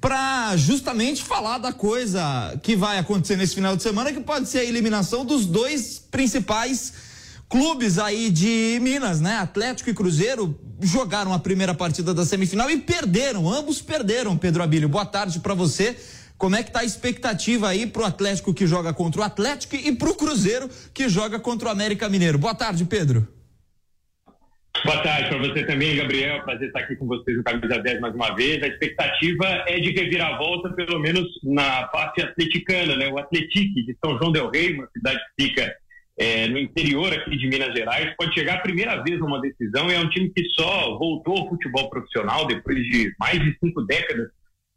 para 0.00 0.56
justamente 0.56 1.22
falar 1.22 1.58
da 1.58 1.72
coisa 1.72 2.58
que 2.62 2.74
vai 2.74 2.98
acontecer 2.98 3.36
nesse 3.36 3.54
final 3.54 3.76
de 3.76 3.82
semana, 3.82 4.10
que 4.10 4.20
pode 4.20 4.48
ser 4.48 4.60
a 4.60 4.64
eliminação 4.64 5.24
dos 5.24 5.44
dois 5.44 6.02
principais 6.10 7.05
clubes 7.48 7.98
aí 7.98 8.30
de 8.30 8.78
Minas, 8.80 9.20
né? 9.20 9.36
Atlético 9.36 9.90
e 9.90 9.94
Cruzeiro 9.94 10.58
jogaram 10.82 11.32
a 11.32 11.38
primeira 11.38 11.74
partida 11.74 12.12
da 12.12 12.24
semifinal 12.24 12.70
e 12.70 12.78
perderam, 12.78 13.48
ambos 13.50 13.80
perderam, 13.80 14.36
Pedro 14.36 14.62
Abílio. 14.62 14.88
Boa 14.88 15.06
tarde 15.06 15.40
para 15.40 15.54
você. 15.54 15.96
Como 16.36 16.54
é 16.54 16.62
que 16.62 16.70
tá 16.70 16.80
a 16.80 16.84
expectativa 16.84 17.68
aí 17.68 17.86
pro 17.86 18.04
Atlético 18.04 18.52
que 18.52 18.66
joga 18.66 18.92
contra 18.92 19.22
o 19.22 19.24
Atlético 19.24 19.74
e 19.74 19.92
pro 19.92 20.14
Cruzeiro 20.14 20.68
que 20.92 21.08
joga 21.08 21.38
contra 21.38 21.68
o 21.68 21.70
América 21.70 22.08
Mineiro? 22.08 22.36
Boa 22.36 22.54
tarde, 22.54 22.84
Pedro. 22.84 23.26
Boa 24.84 25.02
tarde 25.02 25.30
para 25.30 25.38
você 25.38 25.64
também, 25.64 25.96
Gabriel. 25.96 26.42
Prazer 26.42 26.68
estar 26.68 26.80
aqui 26.80 26.94
com 26.96 27.06
vocês 27.06 27.38
no 27.38 27.42
Camisa 27.42 27.78
10 27.78 28.00
mais 28.00 28.14
uma 28.14 28.34
vez. 28.34 28.62
A 28.62 28.66
expectativa 28.66 29.46
é 29.66 29.80
de 29.80 29.90
reviravolta, 29.92 30.68
pelo 30.74 30.98
menos 31.00 31.26
na 31.42 31.84
parte 31.84 32.20
atleticana, 32.20 32.94
né? 32.94 33.08
O 33.08 33.18
Atletique 33.18 33.86
de 33.86 33.96
São 34.04 34.18
João 34.18 34.30
del 34.30 34.50
Rei, 34.50 34.74
uma 34.74 34.86
cidade 34.92 35.18
que 35.18 35.46
fica 35.46 35.74
é, 36.18 36.46
no 36.48 36.58
interior 36.58 37.12
aqui 37.12 37.36
de 37.36 37.46
Minas 37.46 37.74
Gerais, 37.74 38.14
pode 38.16 38.34
chegar 38.34 38.56
a 38.56 38.60
primeira 38.60 39.02
vez 39.02 39.18
numa 39.18 39.40
decisão. 39.40 39.90
É 39.90 39.98
um 39.98 40.08
time 40.08 40.30
que 40.30 40.44
só 40.50 40.96
voltou 40.98 41.36
ao 41.36 41.48
futebol 41.48 41.90
profissional 41.90 42.46
depois 42.46 42.76
de 42.76 43.14
mais 43.18 43.38
de 43.38 43.56
cinco 43.58 43.82
décadas 43.82 44.28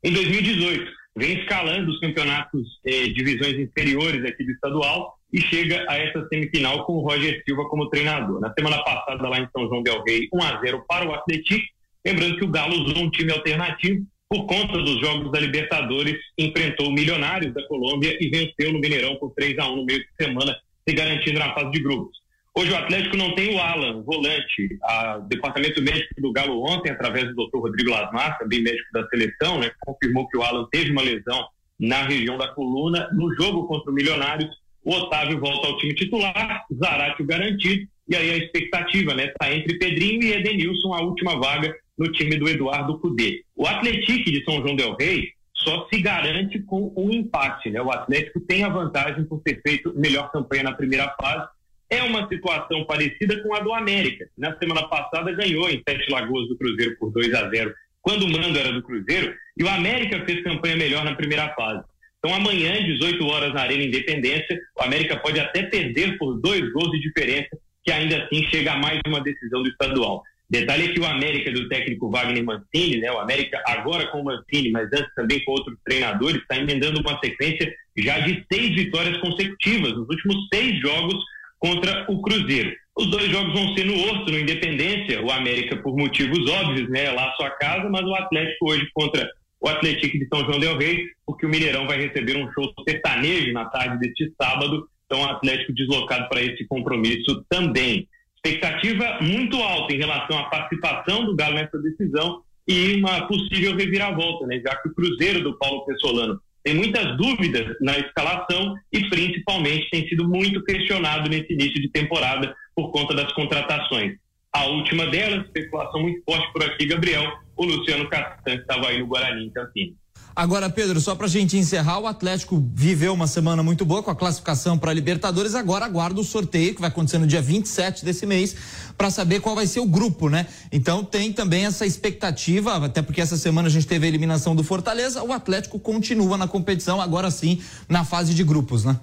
em 0.01 0.13
2018 0.13 0.91
vem 1.15 1.39
escalando 1.39 1.91
os 1.91 2.00
campeonatos 2.00 2.65
eh, 2.86 3.08
divisões 3.10 3.60
inferiores 3.60 4.24
aqui 4.24 4.46
do 4.46 4.51
estadual 4.51 5.15
e 5.34 5.41
chega 5.41 5.86
a 5.89 5.98
essa 5.98 6.25
semifinal 6.29 6.86
com 6.86 6.93
o 6.93 7.01
Roger 7.01 7.43
Silva 7.43 7.67
como 7.67 7.89
treinador. 7.89 8.39
Na 8.39 8.53
semana 8.53 8.81
passada, 8.84 9.27
lá 9.27 9.39
em 9.39 9.50
São 9.51 9.67
João 9.67 9.84
del 9.84 10.01
Rei, 10.03 10.29
1 10.34 10.41
a 10.41 10.62
0 10.62 10.86
para 10.88 11.08
o 11.08 11.13
Atlético. 11.13 11.65
Lembrando 12.05 12.38
que 12.38 12.46
o 12.46 12.50
Galo 12.50 12.81
usou 12.81 13.03
um 13.03 13.12
time 13.12 13.31
alternativo 13.34 14.05
por 14.29 14.46
conta 14.46 14.77
dos 14.77 15.01
jogos 15.01 15.31
da 15.31 15.39
Libertadores, 15.39 16.17
enfrentou 16.38 16.88
o 16.88 16.91
Milionários 16.93 17.53
da 17.53 17.67
Colômbia 17.67 18.17
e 18.22 18.29
venceu 18.29 18.72
no 18.72 18.79
Mineirão 18.79 19.17
por 19.17 19.34
3 19.34 19.58
a 19.60 19.67
1 19.69 19.75
no 19.75 19.86
meio 19.86 20.00
de 20.00 20.08
semana, 20.24 20.55
se 20.88 20.95
garantindo 20.95 21.39
na 21.39 21.53
fase 21.53 21.71
de 21.71 21.79
grupos. 21.81 22.19
Hoje 22.55 22.71
o 22.71 22.75
Atlético 22.75 23.15
não 23.15 23.33
tem 23.36 23.55
o 23.55 23.59
Alan, 23.59 24.01
volante. 24.01 24.77
O 25.17 25.21
departamento 25.27 25.81
médico 25.81 26.21
do 26.21 26.31
Galo 26.31 26.62
ontem, 26.63 26.91
através 26.91 27.33
do 27.33 27.48
Dr. 27.48 27.59
Rodrigo 27.59 27.91
Lasmar, 27.91 28.38
também 28.38 28.62
médico 28.62 28.91
da 28.91 29.07
seleção, 29.07 29.59
né, 29.59 29.71
confirmou 29.79 30.27
que 30.27 30.38
o 30.38 30.43
Alan 30.43 30.67
teve 30.71 30.91
uma 30.91 31.01
lesão 31.01 31.48
na 31.79 32.03
região 32.03 32.38
da 32.38 32.48
coluna. 32.50 33.09
No 33.13 33.33
jogo 33.36 33.67
contra 33.67 33.91
o 33.91 33.93
Milionários, 33.93 34.50
o 34.83 34.91
Otávio 34.93 35.39
volta 35.39 35.67
ao 35.67 35.77
time 35.77 35.93
titular, 35.93 36.65
Zarate 36.74 37.21
o 37.21 37.25
garantido, 37.25 37.88
e 38.07 38.15
aí 38.15 38.31
a 38.31 38.38
expectativa 38.38 39.13
né, 39.13 39.27
está 39.27 39.53
entre 39.53 39.77
Pedrinho 39.77 40.24
e 40.24 40.33
Edenilson, 40.33 40.93
a 40.93 41.01
última 41.01 41.39
vaga 41.39 41.74
no 41.98 42.12
time 42.12 42.38
do 42.38 42.50
Eduardo 42.50 42.98
Cudê. 43.00 43.43
O 43.55 43.67
Atlético 43.67 44.31
de 44.31 44.43
São 44.43 44.62
João 44.62 44.75
del 44.75 44.95
Rei 44.95 45.29
só 45.69 45.88
se 45.88 46.01
garante 46.01 46.59
com 46.59 46.91
um 46.97 47.11
empate. 47.11 47.69
Né? 47.69 47.79
O 47.79 47.91
Atlético 47.91 48.39
tem 48.39 48.63
a 48.63 48.69
vantagem 48.69 49.23
por 49.25 49.39
ter 49.41 49.61
feito 49.61 49.93
melhor 49.95 50.31
campanha 50.31 50.63
na 50.63 50.73
primeira 50.73 51.13
fase 51.21 51.47
é 51.91 52.03
uma 52.03 52.27
situação 52.27 52.85
parecida 52.85 53.41
com 53.41 53.53
a 53.53 53.59
do 53.59 53.73
América. 53.73 54.27
Na 54.38 54.55
semana 54.57 54.88
passada 54.88 55.31
ganhou 55.31 55.67
em 55.69 55.81
Sete 55.88 56.09
Lagoas 56.11 56.47
do 56.47 56.57
Cruzeiro 56.57 56.95
por 56.99 57.11
2 57.11 57.33
a 57.33 57.49
0 57.49 57.73
quando 58.01 58.23
o 58.23 58.29
mando 58.29 58.57
era 58.57 58.71
do 58.71 58.81
Cruzeiro, 58.81 59.35
e 59.57 59.63
o 59.63 59.69
América 59.69 60.23
fez 60.25 60.41
campanha 60.41 60.77
melhor 60.77 61.03
na 61.03 61.15
primeira 61.15 61.53
fase. 61.53 61.83
Então 62.17 62.33
amanhã, 62.33 62.81
18 62.81 63.25
horas 63.27 63.53
na 63.53 63.61
Arena 63.61 63.83
Independência, 63.83 64.57
o 64.77 64.83
América 64.83 65.17
pode 65.17 65.39
até 65.39 65.63
perder 65.63 66.17
por 66.17 66.39
dois 66.39 66.71
gols 66.71 66.91
de 66.91 67.01
diferença, 67.01 67.49
que 67.83 67.91
ainda 67.91 68.23
assim 68.23 68.45
chega 68.47 68.73
a 68.73 68.77
mais 68.77 69.01
uma 69.05 69.21
decisão 69.21 69.63
do 69.63 69.69
estadual. 69.69 70.23
Detalhe 70.49 70.85
é 70.85 70.93
que 70.93 70.99
o 70.99 71.05
América 71.05 71.51
do 71.51 71.69
técnico 71.69 72.09
Wagner 72.09 72.43
Mancini, 72.43 72.97
né, 72.97 73.11
o 73.11 73.19
América 73.19 73.61
agora 73.67 74.07
com 74.07 74.21
o 74.21 74.25
Mancini, 74.25 74.71
mas 74.71 74.91
antes 74.91 75.13
também 75.13 75.43
com 75.43 75.51
outros 75.51 75.77
treinadores, 75.85 76.41
está 76.41 76.57
emendando 76.57 76.99
uma 77.01 77.19
sequência 77.23 77.71
já 77.95 78.19
de 78.19 78.43
seis 78.51 78.73
vitórias 78.73 79.17
consecutivas 79.17 79.91
nos 79.91 80.09
últimos 80.09 80.47
seis 80.51 80.79
jogos 80.81 81.23
contra 81.59 82.05
o 82.09 82.19
Cruzeiro. 82.21 82.73
Os 82.97 83.11
dois 83.11 83.29
jogos 83.29 83.53
vão 83.53 83.75
ser 83.75 83.85
no 83.85 83.99
Horto, 83.99 84.31
no 84.31 84.39
Independência, 84.39 85.21
o 85.23 85.31
América 85.31 85.77
por 85.77 85.95
motivos 85.95 86.49
óbvios, 86.49 86.89
né, 86.89 87.11
lá 87.11 87.31
sua 87.33 87.51
casa, 87.51 87.87
mas 87.89 88.01
o 88.01 88.15
Atlético 88.15 88.71
hoje 88.71 88.89
contra 88.93 89.29
o 89.61 89.67
Atlético 89.67 90.17
de 90.17 90.27
São 90.27 90.39
João 90.45 90.59
del 90.59 90.77
Rei, 90.77 91.05
porque 91.25 91.45
o 91.45 91.49
Mineirão 91.49 91.85
vai 91.85 92.01
receber 92.01 92.37
um 92.37 92.51
show 92.53 92.73
sertanejo 92.87 93.53
na 93.53 93.65
tarde 93.65 93.99
deste 93.99 94.33
sábado, 94.41 94.87
então 95.05 95.21
o 95.21 95.25
Atlético 95.25 95.73
deslocado 95.73 96.27
para 96.27 96.41
esse 96.41 96.65
compromisso 96.65 97.45
também. 97.49 98.07
Expectativa 98.43 99.19
muito 99.22 99.58
alta 99.58 99.93
em 99.93 99.98
relação 99.98 100.38
à 100.38 100.43
participação 100.46 101.25
do 101.25 101.36
Galo 101.36 101.55
nessa 101.55 101.77
decisão 101.77 102.41
e 102.67 102.96
uma 102.96 103.27
possível 103.27 103.75
reviravolta, 103.75 104.48
né, 104.48 104.62
já 104.63 104.75
que 104.75 104.89
o 104.89 104.93
Cruzeiro 104.93 105.41
do 105.41 105.58
Paulo 105.58 105.86
Pessolano 105.86 106.39
tem 106.63 106.75
muitas 106.75 107.17
dúvidas 107.17 107.75
na 107.81 107.98
escalação 107.98 108.75
e 108.91 109.10
principalmente 109.10 109.89
tem 109.89 110.08
sido 110.08 110.27
muito 110.27 110.63
questionado 110.63 111.29
nesse 111.29 111.53
início 111.53 111.81
de 111.81 111.89
temporada 111.89 112.55
por 112.75 112.91
conta 112.91 113.15
das 113.15 113.31
contratações. 113.34 114.17
A 114.51 114.65
última 114.65 115.05
delas, 115.08 115.46
especulação 115.46 116.01
muito 116.01 116.22
forte 116.24 116.51
por 116.51 116.63
aqui, 116.63 116.86
Gabriel, 116.86 117.24
o 117.55 117.65
Luciano 117.65 118.10
Castan, 118.10 118.55
que 118.55 118.62
estava 118.62 118.88
aí 118.88 119.00
no 119.00 119.08
Guarani 119.08 119.46
em 119.46 119.50
Campinas. 119.51 119.96
Agora, 120.39 120.69
Pedro, 120.69 121.01
só 121.01 121.15
para 121.15 121.25
a 121.25 121.29
gente 121.29 121.58
encerrar, 121.58 122.00
o 122.00 122.08
Atlético 122.08 122.65
viveu 122.74 123.13
uma 123.13 123.27
semana 123.27 123.62
muito 123.62 123.84
boa 123.84 124.01
com 124.01 124.10
a 124.10 124.15
classificação 124.15 124.77
para 124.77 124.89
a 124.89 124.93
Libertadores. 124.93 125.53
Agora 125.53 125.84
aguarda 125.84 126.22
o 126.22 126.24
sorteio 126.24 126.74
que 126.74 126.79
vai 126.79 126.88
acontecer 126.88 127.17
no 127.17 127.27
dia 127.27 127.41
27 127.41 128.05
desse 128.05 128.25
mês 128.25 128.93
para 128.98 129.10
saber 129.10 129.41
qual 129.41 129.53
vai 129.53 129.67
ser 129.67 129.81
o 129.81 129.86
grupo, 129.86 130.29
né? 130.29 130.48
Então 130.72 131.03
tem 131.03 131.34
também 131.34 131.65
essa 131.65 131.86
expectativa, 131.86 132.86
até 132.86 133.01
porque 133.01 133.19
essa 133.19 133.36
semana 133.36 133.67
a 133.67 133.69
gente 133.69 133.86
teve 133.86 134.05
a 134.05 134.08
eliminação 134.08 134.55
do 134.55 134.63
Fortaleza. 134.63 135.22
O 135.24 135.34
Atlético 135.34 135.77
continua 135.77 136.38
na 136.38 136.48
competição, 136.48 137.01
agora 137.01 137.29
sim, 137.29 137.62
na 137.89 138.05
fase 138.05 138.34
de 138.34 138.41
grupos, 138.46 138.86
né? 138.86 138.98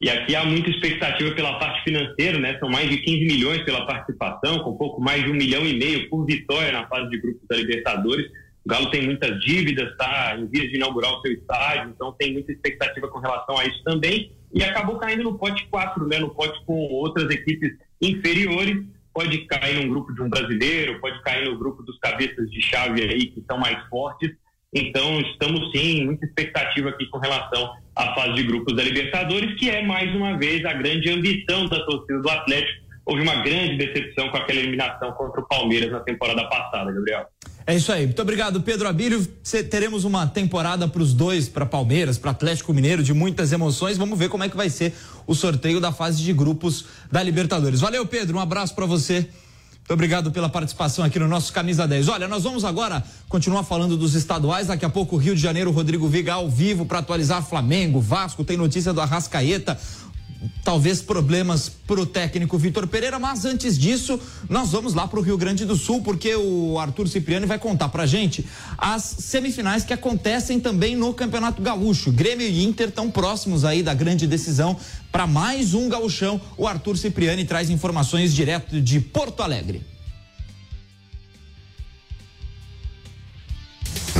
E 0.00 0.08
aqui 0.08 0.36
há 0.36 0.44
muita 0.44 0.70
expectativa 0.70 1.34
pela 1.34 1.58
parte 1.58 1.82
financeira, 1.82 2.38
né? 2.38 2.56
São 2.60 2.70
mais 2.70 2.88
de 2.88 2.98
15 2.98 3.24
milhões 3.24 3.64
pela 3.64 3.84
participação, 3.84 4.60
com 4.60 4.76
pouco 4.76 5.00
mais 5.00 5.24
de 5.24 5.30
um 5.32 5.34
milhão 5.34 5.66
e 5.66 5.76
meio 5.76 6.08
por 6.08 6.24
vitória 6.24 6.70
na 6.70 6.86
fase 6.86 7.10
de 7.10 7.20
grupos 7.20 7.42
da 7.48 7.56
Libertadores. 7.56 8.30
O 8.66 8.68
Galo 8.68 8.90
tem 8.90 9.04
muitas 9.04 9.40
dívidas, 9.44 9.92
está 9.92 10.36
em 10.36 10.48
vias 10.48 10.68
de 10.68 10.74
inaugurar 10.74 11.12
o 11.12 11.20
seu 11.20 11.32
estádio, 11.32 11.92
então 11.94 12.10
tem 12.10 12.32
muita 12.32 12.50
expectativa 12.50 13.06
com 13.06 13.20
relação 13.20 13.56
a 13.56 13.64
isso 13.64 13.80
também. 13.84 14.32
E 14.52 14.60
acabou 14.60 14.98
caindo 14.98 15.22
no 15.22 15.38
pote 15.38 15.64
4, 15.68 16.04
né? 16.08 16.18
No 16.18 16.30
pote 16.30 16.60
com 16.64 16.74
outras 16.74 17.30
equipes 17.30 17.78
inferiores. 18.02 18.84
Pode 19.14 19.38
cair 19.46 19.76
num 19.76 19.88
grupo 19.88 20.12
de 20.12 20.20
um 20.20 20.28
brasileiro, 20.28 21.00
pode 21.00 21.22
cair 21.22 21.48
no 21.48 21.56
grupo 21.56 21.80
dos 21.84 21.96
cabeças 22.00 22.50
de 22.50 22.60
chave 22.60 23.02
aí 23.02 23.26
que 23.26 23.40
são 23.46 23.56
mais 23.56 23.78
fortes. 23.88 24.32
Então, 24.74 25.20
estamos 25.20 25.70
sim, 25.70 26.04
muita 26.04 26.26
expectativa 26.26 26.88
aqui 26.88 27.06
com 27.06 27.18
relação 27.18 27.72
à 27.94 28.14
fase 28.16 28.34
de 28.34 28.42
grupos 28.42 28.74
da 28.74 28.82
Libertadores, 28.82 29.56
que 29.60 29.70
é 29.70 29.80
mais 29.80 30.12
uma 30.12 30.36
vez 30.36 30.64
a 30.64 30.72
grande 30.72 31.08
ambição 31.08 31.68
da 31.68 31.86
torcida 31.86 32.20
do 32.20 32.28
Atlético. 32.28 32.84
Houve 33.06 33.22
uma 33.22 33.42
grande 33.42 33.76
decepção 33.76 34.28
com 34.28 34.38
aquela 34.38 34.58
eliminação 34.58 35.12
contra 35.12 35.40
o 35.40 35.46
Palmeiras 35.46 35.92
na 35.92 36.00
temporada 36.00 36.44
passada, 36.48 36.90
Gabriel. 36.90 37.28
É 37.68 37.74
isso 37.74 37.90
aí. 37.90 38.06
Muito 38.06 38.22
obrigado, 38.22 38.62
Pedro 38.62 38.86
Abílio. 38.86 39.26
Teremos 39.68 40.04
uma 40.04 40.24
temporada 40.24 40.86
para 40.86 41.02
os 41.02 41.12
dois, 41.12 41.48
para 41.48 41.66
Palmeiras, 41.66 42.16
para 42.16 42.30
Atlético 42.30 42.72
Mineiro, 42.72 43.02
de 43.02 43.12
muitas 43.12 43.50
emoções. 43.50 43.98
Vamos 43.98 44.16
ver 44.16 44.28
como 44.28 44.44
é 44.44 44.48
que 44.48 44.56
vai 44.56 44.70
ser 44.70 44.94
o 45.26 45.34
sorteio 45.34 45.80
da 45.80 45.90
fase 45.90 46.22
de 46.22 46.32
grupos 46.32 46.84
da 47.10 47.20
Libertadores. 47.20 47.80
Valeu, 47.80 48.06
Pedro. 48.06 48.36
Um 48.36 48.40
abraço 48.40 48.72
para 48.72 48.86
você. 48.86 49.28
Muito 49.86 49.94
obrigado 49.94 50.30
pela 50.30 50.48
participação 50.48 51.04
aqui 51.04 51.18
no 51.18 51.26
nosso 51.26 51.52
Camisa 51.52 51.88
10. 51.88 52.08
Olha, 52.08 52.28
nós 52.28 52.44
vamos 52.44 52.64
agora 52.64 53.04
continuar 53.28 53.64
falando 53.64 53.96
dos 53.96 54.14
estaduais. 54.14 54.68
Daqui 54.68 54.84
a 54.84 54.88
pouco, 54.88 55.16
Rio 55.16 55.34
de 55.34 55.40
Janeiro, 55.40 55.72
Rodrigo 55.72 56.08
Viga 56.08 56.34
ao 56.34 56.48
vivo 56.48 56.86
para 56.86 57.00
atualizar 57.00 57.40
Flamengo, 57.44 58.00
Vasco. 58.00 58.44
Tem 58.44 58.56
notícia 58.56 58.92
do 58.92 59.00
Arrascaeta 59.00 59.76
talvez 60.64 61.00
problemas 61.00 61.68
para 61.68 62.00
o 62.00 62.06
técnico 62.06 62.58
Vitor 62.58 62.86
Pereira, 62.86 63.18
mas 63.18 63.44
antes 63.44 63.78
disso, 63.78 64.20
nós 64.48 64.70
vamos 64.70 64.94
lá 64.94 65.06
para 65.06 65.18
o 65.18 65.22
Rio 65.22 65.38
Grande 65.38 65.64
do 65.64 65.76
Sul, 65.76 66.02
porque 66.02 66.34
o 66.34 66.78
Arthur 66.78 67.08
Cipriani 67.08 67.46
vai 67.46 67.58
contar 67.58 67.88
para 67.88 68.06
gente 68.06 68.46
as 68.76 69.02
semifinais 69.02 69.84
que 69.84 69.92
acontecem 69.92 70.60
também 70.60 70.96
no 70.96 71.14
Campeonato 71.14 71.62
Gaúcho. 71.62 72.12
Grêmio 72.12 72.46
e 72.46 72.64
Inter 72.64 72.88
estão 72.88 73.10
próximos 73.10 73.64
aí 73.64 73.82
da 73.82 73.94
grande 73.94 74.26
decisão 74.26 74.76
para 75.10 75.26
mais 75.26 75.74
um 75.74 75.88
gauchão. 75.88 76.40
O 76.56 76.66
Arthur 76.66 76.96
Cipriani 76.96 77.44
traz 77.44 77.70
informações 77.70 78.34
direto 78.34 78.80
de 78.80 79.00
Porto 79.00 79.42
Alegre. 79.42 79.95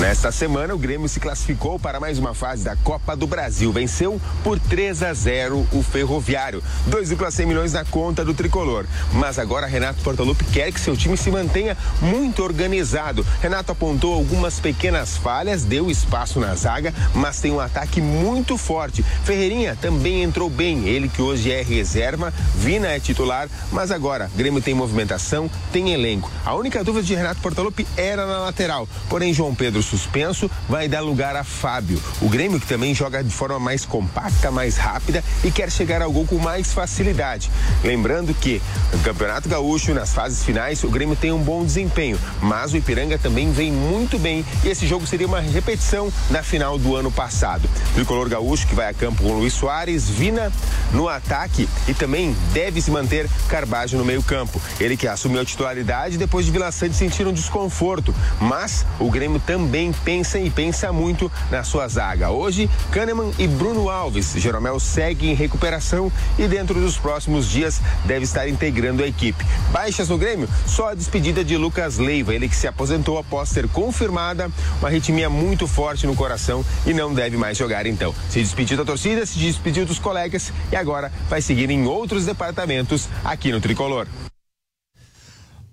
Nesta 0.06 0.30
semana, 0.30 0.72
o 0.72 0.78
Grêmio 0.78 1.08
se 1.08 1.18
classificou 1.18 1.80
para 1.80 1.98
mais 1.98 2.16
uma 2.16 2.32
fase 2.32 2.62
da 2.62 2.76
Copa 2.76 3.16
do 3.16 3.26
Brasil. 3.26 3.72
Venceu 3.72 4.20
por 4.44 4.56
3 4.56 5.02
a 5.02 5.12
0 5.12 5.66
o 5.72 5.82
Ferroviário. 5.82 6.62
2,1 6.88 7.44
milhões 7.44 7.72
na 7.72 7.84
conta 7.84 8.24
do 8.24 8.32
tricolor. 8.32 8.86
Mas 9.12 9.36
agora 9.36 9.66
Renato 9.66 10.00
Portaluppi 10.04 10.44
quer 10.44 10.70
que 10.70 10.78
seu 10.78 10.96
time 10.96 11.16
se 11.16 11.28
mantenha 11.28 11.76
muito 12.00 12.44
organizado. 12.44 13.26
Renato 13.42 13.72
apontou 13.72 14.14
algumas 14.14 14.60
pequenas 14.60 15.16
falhas, 15.16 15.64
deu 15.64 15.90
espaço 15.90 16.38
na 16.38 16.54
zaga, 16.54 16.94
mas 17.12 17.40
tem 17.40 17.50
um 17.50 17.58
ataque 17.58 18.00
muito 18.00 18.56
forte. 18.56 19.02
Ferreirinha 19.24 19.74
também 19.74 20.22
entrou 20.22 20.48
bem. 20.48 20.86
Ele 20.86 21.08
que 21.08 21.20
hoje 21.20 21.50
é 21.50 21.62
reserva, 21.62 22.32
Vina 22.54 22.86
é 22.86 23.00
titular, 23.00 23.48
mas 23.72 23.90
agora 23.90 24.30
Grêmio 24.36 24.62
tem 24.62 24.72
movimentação, 24.72 25.50
tem 25.72 25.92
elenco. 25.92 26.30
A 26.44 26.54
única 26.54 26.84
dúvida 26.84 27.04
de 27.04 27.16
Renato 27.16 27.40
Portaluppi 27.40 27.84
era 27.96 28.24
na 28.24 28.38
lateral. 28.38 28.88
Porém, 29.08 29.34
João 29.34 29.52
Pedro 29.52 29.82
suspenso 29.96 30.50
vai 30.68 30.88
dar 30.88 31.00
lugar 31.00 31.34
a 31.36 31.42
Fábio. 31.42 32.00
O 32.20 32.28
Grêmio 32.28 32.60
que 32.60 32.66
também 32.66 32.94
joga 32.94 33.24
de 33.24 33.30
forma 33.30 33.58
mais 33.58 33.84
compacta, 33.84 34.50
mais 34.50 34.76
rápida 34.76 35.24
e 35.42 35.50
quer 35.50 35.70
chegar 35.70 36.02
ao 36.02 36.12
gol 36.12 36.26
com 36.26 36.38
mais 36.38 36.72
facilidade. 36.72 37.50
Lembrando 37.82 38.34
que 38.34 38.60
no 38.92 38.98
Campeonato 38.98 39.48
Gaúcho, 39.48 39.94
nas 39.94 40.12
fases 40.12 40.44
finais, 40.44 40.84
o 40.84 40.90
Grêmio 40.90 41.16
tem 41.16 41.32
um 41.32 41.42
bom 41.42 41.64
desempenho, 41.64 42.18
mas 42.42 42.72
o 42.72 42.76
Ipiranga 42.76 43.18
também 43.18 43.50
vem 43.50 43.72
muito 43.72 44.18
bem 44.18 44.44
e 44.62 44.68
esse 44.68 44.86
jogo 44.86 45.06
seria 45.06 45.26
uma 45.26 45.40
repetição 45.40 46.12
na 46.30 46.42
final 46.42 46.78
do 46.78 46.94
ano 46.94 47.10
passado. 47.10 47.68
Tricolor 47.94 48.28
Gaúcho 48.28 48.66
que 48.66 48.74
vai 48.74 48.90
a 48.90 48.94
campo 48.94 49.22
com 49.22 49.32
Luiz 49.32 49.54
Soares, 49.54 50.08
Vina 50.08 50.52
no 50.92 51.08
ataque 51.08 51.68
e 51.88 51.94
também 51.94 52.36
deve 52.52 52.80
se 52.80 52.90
manter 52.90 53.28
Carbajo 53.48 53.96
no 53.96 54.04
meio-campo. 54.04 54.60
Ele 54.78 54.96
que 54.96 55.08
assumiu 55.08 55.40
a 55.40 55.44
titularidade 55.44 56.18
depois 56.18 56.44
de 56.44 56.52
Vila 56.52 56.70
Sante 56.70 56.96
sentir 56.96 57.26
um 57.26 57.32
desconforto, 57.32 58.14
mas 58.40 58.84
o 58.98 59.10
Grêmio 59.10 59.40
também 59.86 59.92
pensa 59.92 60.38
e 60.38 60.50
pensa 60.50 60.92
muito 60.92 61.30
na 61.50 61.62
sua 61.62 61.86
zaga. 61.88 62.30
Hoje, 62.30 62.70
Kahneman 62.90 63.32
e 63.38 63.46
Bruno 63.46 63.88
Alves. 63.88 64.32
Jeromel 64.36 64.80
segue 64.80 65.28
em 65.28 65.34
recuperação 65.34 66.10
e 66.38 66.46
dentro 66.46 66.80
dos 66.80 66.96
próximos 66.96 67.48
dias 67.48 67.80
deve 68.04 68.24
estar 68.24 68.48
integrando 68.48 69.02
a 69.02 69.06
equipe. 69.06 69.44
Baixas 69.70 70.08
no 70.08 70.18
Grêmio, 70.18 70.48
só 70.66 70.90
a 70.90 70.94
despedida 70.94 71.44
de 71.44 71.56
Lucas 71.56 71.98
Leiva, 71.98 72.34
ele 72.34 72.48
que 72.48 72.56
se 72.56 72.66
aposentou 72.66 73.18
após 73.18 73.50
ter 73.50 73.68
confirmada 73.68 74.50
uma 74.78 74.88
arritmia 74.88 75.28
muito 75.28 75.66
forte 75.66 76.06
no 76.06 76.14
coração 76.14 76.64
e 76.86 76.92
não 76.92 77.12
deve 77.12 77.36
mais 77.36 77.56
jogar 77.56 77.86
então. 77.86 78.14
Se 78.28 78.40
despediu 78.40 78.76
da 78.76 78.84
torcida, 78.84 79.24
se 79.26 79.38
despediu 79.38 79.84
dos 79.84 79.98
colegas 79.98 80.52
e 80.72 80.76
agora 80.76 81.12
vai 81.28 81.40
seguir 81.40 81.70
em 81.70 81.86
outros 81.86 82.24
departamentos 82.24 83.08
aqui 83.24 83.52
no 83.52 83.60
Tricolor. 83.60 84.06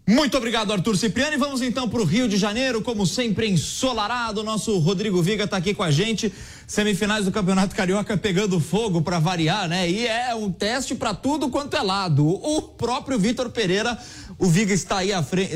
Muito 0.05 0.35
obrigado, 0.35 0.73
Arthur 0.73 0.97
Cipriani. 0.97 1.37
Vamos 1.37 1.61
então 1.61 1.87
para 1.87 2.01
o 2.01 2.03
Rio 2.03 2.27
de 2.27 2.35
Janeiro, 2.35 2.81
como 2.81 3.07
sempre, 3.07 3.47
ensolarado. 3.47 4.43
Nosso 4.43 4.77
Rodrigo 4.79 5.21
Viga 5.21 5.45
está 5.45 5.55
aqui 5.55 5.73
com 5.73 5.81
a 5.81 5.91
gente. 5.91 6.31
Semifinais 6.67 7.23
do 7.23 7.31
Campeonato 7.31 7.73
Carioca 7.73 8.17
pegando 8.17 8.59
fogo 8.59 9.01
para 9.01 9.17
variar, 9.17 9.69
né? 9.69 9.89
E 9.89 10.05
é 10.05 10.35
um 10.35 10.51
teste 10.51 10.93
para 10.93 11.13
tudo 11.13 11.47
quanto 11.47 11.77
é 11.77 11.81
lado. 11.81 12.27
O 12.27 12.61
próprio 12.61 13.17
Vitor 13.17 13.49
Pereira, 13.49 13.97
o 14.37 14.47
Viga 14.47 14.73
está 14.73 14.97
aí 14.97 15.11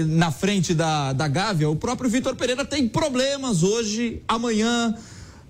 na 0.06 0.32
frente 0.32 0.74
da, 0.74 1.12
da 1.12 1.28
Gávea. 1.28 1.70
O 1.70 1.76
próprio 1.76 2.10
Vitor 2.10 2.34
Pereira 2.34 2.64
tem 2.64 2.88
problemas 2.88 3.64
hoje, 3.64 4.24
amanhã. 4.30 4.96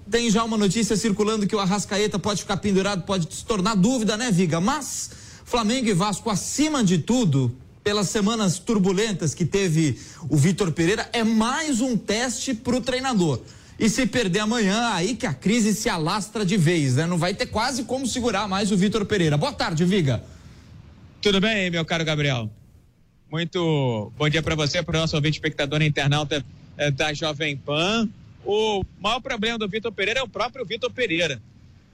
Tem 0.10 0.32
já 0.32 0.44
uma 0.44 0.58
notícia 0.58 0.98
circulando 0.98 1.46
que 1.46 1.56
o 1.56 1.60
Arrascaeta 1.60 2.18
pode 2.18 2.42
ficar 2.42 2.58
pendurado, 2.58 3.04
pode 3.04 3.32
se 3.32 3.46
tornar 3.46 3.76
dúvida, 3.76 4.18
né, 4.18 4.32
Viga? 4.32 4.60
Mas 4.60 5.12
Flamengo 5.46 5.88
e 5.88 5.94
Vasco, 5.94 6.32
acima 6.32 6.84
de 6.84 6.98
tudo, 6.98 7.56
pelas 7.88 8.10
semanas 8.10 8.60
turbulentas 8.60 9.34
que 9.34 9.46
teve 9.46 9.98
o 10.28 10.36
Vitor 10.36 10.74
Pereira, 10.74 11.10
é 11.14 11.24
mais 11.24 11.80
um 11.80 11.96
teste 11.96 12.54
para 12.54 12.76
o 12.76 12.82
treinador. 12.82 13.40
E 13.80 13.88
se 13.88 14.06
perder 14.06 14.40
amanhã, 14.40 14.90
aí 14.92 15.16
que 15.16 15.26
a 15.26 15.34
crise 15.34 15.74
se 15.74 15.88
alastra 15.88 16.46
de 16.46 16.58
vez, 16.58 16.98
né? 16.98 17.06
Não 17.06 17.18
vai 17.18 17.34
ter 17.34 17.46
quase 17.46 17.86
como 17.86 18.06
segurar 18.06 18.46
mais 18.46 18.74
o 18.74 18.76
Vitor 18.76 19.06
Pereira. 19.06 19.38
Boa 19.38 19.54
tarde, 19.54 19.86
Viga. 19.86 20.22
Tudo 21.22 21.40
bem, 21.40 21.72
meu 21.72 21.86
caro 21.86 22.04
Gabriel? 22.04 22.52
Muito 23.32 24.12
bom 24.18 24.28
dia 24.28 24.44
para 24.44 24.56
você, 24.56 24.84
para 24.84 24.98
o 24.98 25.00
nosso 25.00 25.16
ouvinte 25.16 25.38
espectador 25.38 25.82
internauta 25.82 26.46
eh, 26.78 26.92
da 26.92 27.14
Jovem 27.14 27.56
Pan. 27.56 28.10
O 28.44 28.84
maior 29.00 29.22
problema 29.22 29.58
do 29.58 29.70
Vitor 29.70 29.94
Pereira 29.94 30.20
é 30.20 30.24
o 30.24 30.28
próprio 30.28 30.66
Vitor 30.66 30.92
Pereira. 30.92 31.42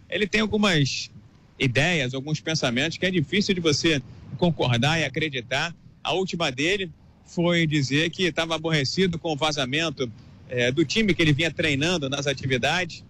Ele 0.09 0.25
tem 0.25 0.41
algumas 0.41 1.11
ideias, 1.59 2.15
alguns 2.15 2.39
pensamentos 2.39 2.97
que 2.97 3.05
é 3.05 3.11
difícil 3.11 3.53
de 3.53 3.61
você 3.61 4.01
concordar 4.39 4.99
e 4.99 5.05
acreditar 5.05 5.71
a 6.03 6.13
última 6.13 6.51
dele 6.51 6.91
foi 7.25 7.65
dizer 7.65 8.09
que 8.09 8.23
estava 8.23 8.55
aborrecido 8.55 9.17
com 9.17 9.33
o 9.33 9.35
vazamento 9.35 10.11
é, 10.49 10.71
do 10.71 10.85
time 10.85 11.13
que 11.13 11.21
ele 11.21 11.33
vinha 11.33 11.51
treinando 11.51 12.09
nas 12.09 12.27
atividades. 12.27 13.03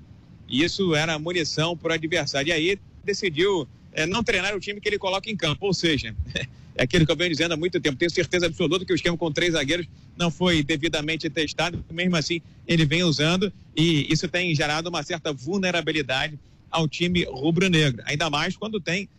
E 0.48 0.64
isso 0.64 0.94
era 0.96 1.18
munição 1.18 1.76
para 1.76 1.92
o 1.92 1.94
adversário. 1.94 2.50
E 2.50 2.52
aí 2.52 2.80
decidiu 3.04 3.68
é, 3.92 4.06
não 4.06 4.24
treinar 4.24 4.56
o 4.56 4.60
time 4.60 4.80
que 4.80 4.88
ele 4.88 4.98
coloca 4.98 5.30
em 5.30 5.36
campo. 5.36 5.66
Ou 5.66 5.74
seja, 5.74 6.16
é 6.76 6.84
aquilo 6.84 7.06
que 7.06 7.12
eu 7.12 7.16
venho 7.16 7.32
dizendo 7.32 7.54
há 7.54 7.58
muito 7.58 7.80
tempo. 7.82 7.98
Tenho 7.98 8.12
certeza 8.12 8.46
absoluta 8.46 8.86
que 8.86 8.94
o 8.94 8.96
esquema 8.96 9.18
com 9.18 9.32
três 9.32 9.54
zagueiros 9.54 9.88
não 10.18 10.30
foi 10.30 10.64
devidamente 10.64 11.30
testado. 11.30 11.84
Mesmo 11.92 12.16
assim, 12.16 12.42
ele 12.68 12.86
vem 12.86 13.04
usando. 13.04 13.52
E 13.76 14.08
isso 14.12 14.28
tem 14.28 14.54
gerado 14.54 14.90
uma 14.90 15.04
certa 15.04 15.34
vulnerabilidade 15.34 16.40
ao 16.70 16.88
time 16.88 17.26
rubro-negro. 17.26 18.02
Ainda 18.06 18.30
mais 18.30 18.56
quando 18.56 18.80
tem 18.80 19.10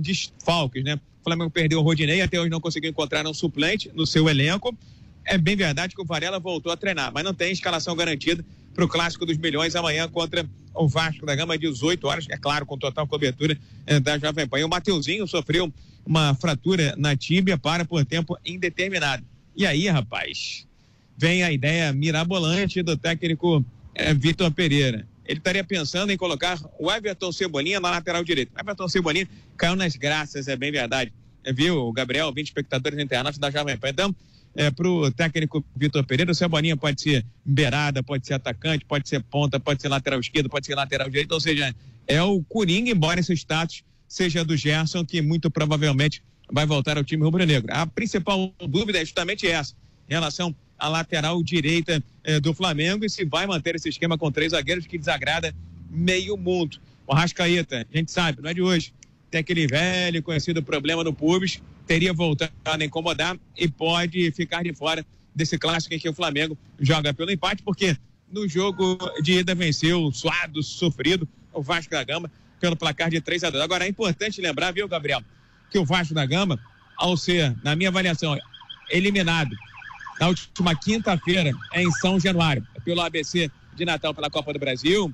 desfalques, 0.00 0.84
né? 0.84 0.98
Flamengo 1.26 1.50
perdeu 1.50 1.80
o 1.80 1.82
Rodinei, 1.82 2.22
até 2.22 2.40
hoje 2.40 2.50
não 2.50 2.60
conseguiu 2.60 2.88
encontrar 2.88 3.26
um 3.26 3.34
suplente 3.34 3.90
no 3.94 4.06
seu 4.06 4.28
elenco. 4.28 4.76
É 5.24 5.36
bem 5.36 5.56
verdade 5.56 5.92
que 5.92 6.00
o 6.00 6.04
Varela 6.04 6.38
voltou 6.38 6.70
a 6.70 6.76
treinar, 6.76 7.10
mas 7.12 7.24
não 7.24 7.34
tem 7.34 7.50
escalação 7.50 7.96
garantida 7.96 8.44
para 8.72 8.84
o 8.84 8.88
Clássico 8.88 9.26
dos 9.26 9.36
Milhões 9.36 9.74
amanhã 9.74 10.08
contra 10.08 10.48
o 10.72 10.86
Vasco 10.86 11.26
da 11.26 11.34
Gama, 11.34 11.58
18 11.58 12.06
horas, 12.06 12.26
é 12.28 12.36
claro, 12.36 12.64
com 12.64 12.78
total 12.78 13.08
cobertura 13.08 13.58
eh, 13.86 13.98
da 13.98 14.18
Jovem 14.18 14.46
Pan. 14.46 14.60
E 14.60 14.64
o 14.64 14.68
Mateuzinho 14.68 15.26
sofreu 15.26 15.72
uma 16.04 16.34
fratura 16.34 16.94
na 16.96 17.16
tíbia 17.16 17.58
para 17.58 17.84
por 17.84 18.04
tempo 18.04 18.38
indeterminado. 18.44 19.24
E 19.56 19.66
aí, 19.66 19.88
rapaz, 19.88 20.64
vem 21.16 21.42
a 21.42 21.50
ideia 21.50 21.92
mirabolante 21.92 22.82
do 22.82 22.96
técnico 22.96 23.64
eh, 23.94 24.14
Vitor 24.14 24.52
Pereira 24.52 25.08
ele 25.26 25.38
estaria 25.38 25.64
pensando 25.64 26.10
em 26.10 26.16
colocar 26.16 26.58
o 26.78 26.90
Everton 26.90 27.32
Cebolinha 27.32 27.80
na 27.80 27.90
lateral 27.90 28.22
direita. 28.24 28.52
O 28.56 28.60
Everton 28.60 28.88
Cebolinha 28.88 29.28
caiu 29.56 29.76
nas 29.76 29.96
graças, 29.96 30.48
é 30.48 30.56
bem 30.56 30.70
verdade. 30.70 31.12
É, 31.44 31.52
viu, 31.52 31.92
Gabriel, 31.92 32.32
20 32.32 32.46
espectadores 32.46 32.98
internados 32.98 33.38
da 33.38 33.50
Jovem 33.50 33.76
Pan. 33.76 33.88
Então, 33.90 34.16
é, 34.54 34.70
para 34.70 34.88
o 34.88 35.10
técnico 35.10 35.64
Vitor 35.76 36.04
Pereira, 36.04 36.32
o 36.32 36.34
Cebolinha 36.34 36.76
pode 36.76 37.00
ser 37.02 37.24
beirada, 37.44 38.02
pode 38.02 38.26
ser 38.26 38.34
atacante, 38.34 38.84
pode 38.84 39.08
ser 39.08 39.22
ponta, 39.22 39.60
pode 39.60 39.82
ser 39.82 39.88
lateral 39.88 40.18
esquerdo, 40.18 40.48
pode 40.48 40.66
ser 40.66 40.74
lateral 40.74 41.08
direito, 41.10 41.32
ou 41.32 41.40
seja, 41.40 41.74
é 42.06 42.22
o 42.22 42.42
Coringa, 42.42 42.90
embora 42.90 43.20
esse 43.20 43.32
status 43.34 43.84
seja 44.08 44.44
do 44.44 44.56
Gerson, 44.56 45.04
que 45.04 45.20
muito 45.20 45.50
provavelmente 45.50 46.22
vai 46.50 46.64
voltar 46.64 46.96
ao 46.96 47.04
time 47.04 47.24
rubro-negro. 47.24 47.68
A 47.72 47.86
principal 47.86 48.54
dúvida 48.66 48.98
é 48.98 49.04
justamente 49.04 49.46
essa, 49.46 49.74
em 50.08 50.14
relação 50.14 50.54
a 50.78 50.88
lateral 50.88 51.42
direita 51.42 52.02
eh, 52.24 52.40
do 52.40 52.52
Flamengo 52.52 53.04
e 53.04 53.10
se 53.10 53.24
vai 53.24 53.46
manter 53.46 53.74
esse 53.76 53.88
esquema 53.88 54.18
com 54.18 54.30
três 54.30 54.52
zagueiros 54.52 54.86
que 54.86 54.98
desagrada 54.98 55.54
meio 55.90 56.36
mundo. 56.36 56.78
O 57.06 57.14
Rascaeta, 57.14 57.86
a 57.92 57.96
gente 57.96 58.10
sabe, 58.10 58.42
não 58.42 58.50
é 58.50 58.54
de 58.54 58.62
hoje, 58.62 58.92
tem 59.30 59.40
aquele 59.40 59.66
velho 59.66 60.22
conhecido 60.22 60.62
problema 60.62 61.02
no 61.04 61.12
pubis, 61.12 61.62
teria 61.86 62.12
voltado 62.12 62.52
a 62.64 62.84
incomodar 62.84 63.38
e 63.56 63.68
pode 63.68 64.30
ficar 64.32 64.62
de 64.62 64.72
fora 64.72 65.04
desse 65.34 65.58
clássico 65.58 65.94
em 65.94 65.98
que 65.98 66.08
o 66.08 66.14
Flamengo 66.14 66.58
joga 66.80 67.14
pelo 67.14 67.30
empate, 67.30 67.62
porque 67.62 67.96
no 68.30 68.48
jogo 68.48 68.98
de 69.22 69.38
ida 69.38 69.54
venceu 69.54 70.10
suado, 70.12 70.62
sofrido, 70.62 71.28
o 71.52 71.62
Vasco 71.62 71.90
da 71.90 72.02
Gama 72.02 72.30
pelo 72.58 72.76
placar 72.76 73.10
de 73.10 73.20
3 73.20 73.44
a 73.44 73.50
2. 73.50 73.62
Agora 73.62 73.84
é 73.84 73.88
importante 73.88 74.40
lembrar, 74.40 74.72
viu, 74.72 74.88
Gabriel, 74.88 75.22
que 75.70 75.78
o 75.78 75.84
Vasco 75.84 76.14
da 76.14 76.24
Gama, 76.24 76.58
ao 76.96 77.16
ser, 77.16 77.54
na 77.62 77.76
minha 77.76 77.90
avaliação, 77.90 78.36
eliminado 78.90 79.54
na 80.20 80.28
última 80.28 80.74
quinta-feira 80.74 81.52
em 81.74 81.90
São 81.92 82.18
Januário, 82.18 82.66
pelo 82.84 83.00
ABC 83.00 83.50
de 83.74 83.84
Natal 83.84 84.14
pela 84.14 84.30
Copa 84.30 84.52
do 84.52 84.58
Brasil, 84.58 85.12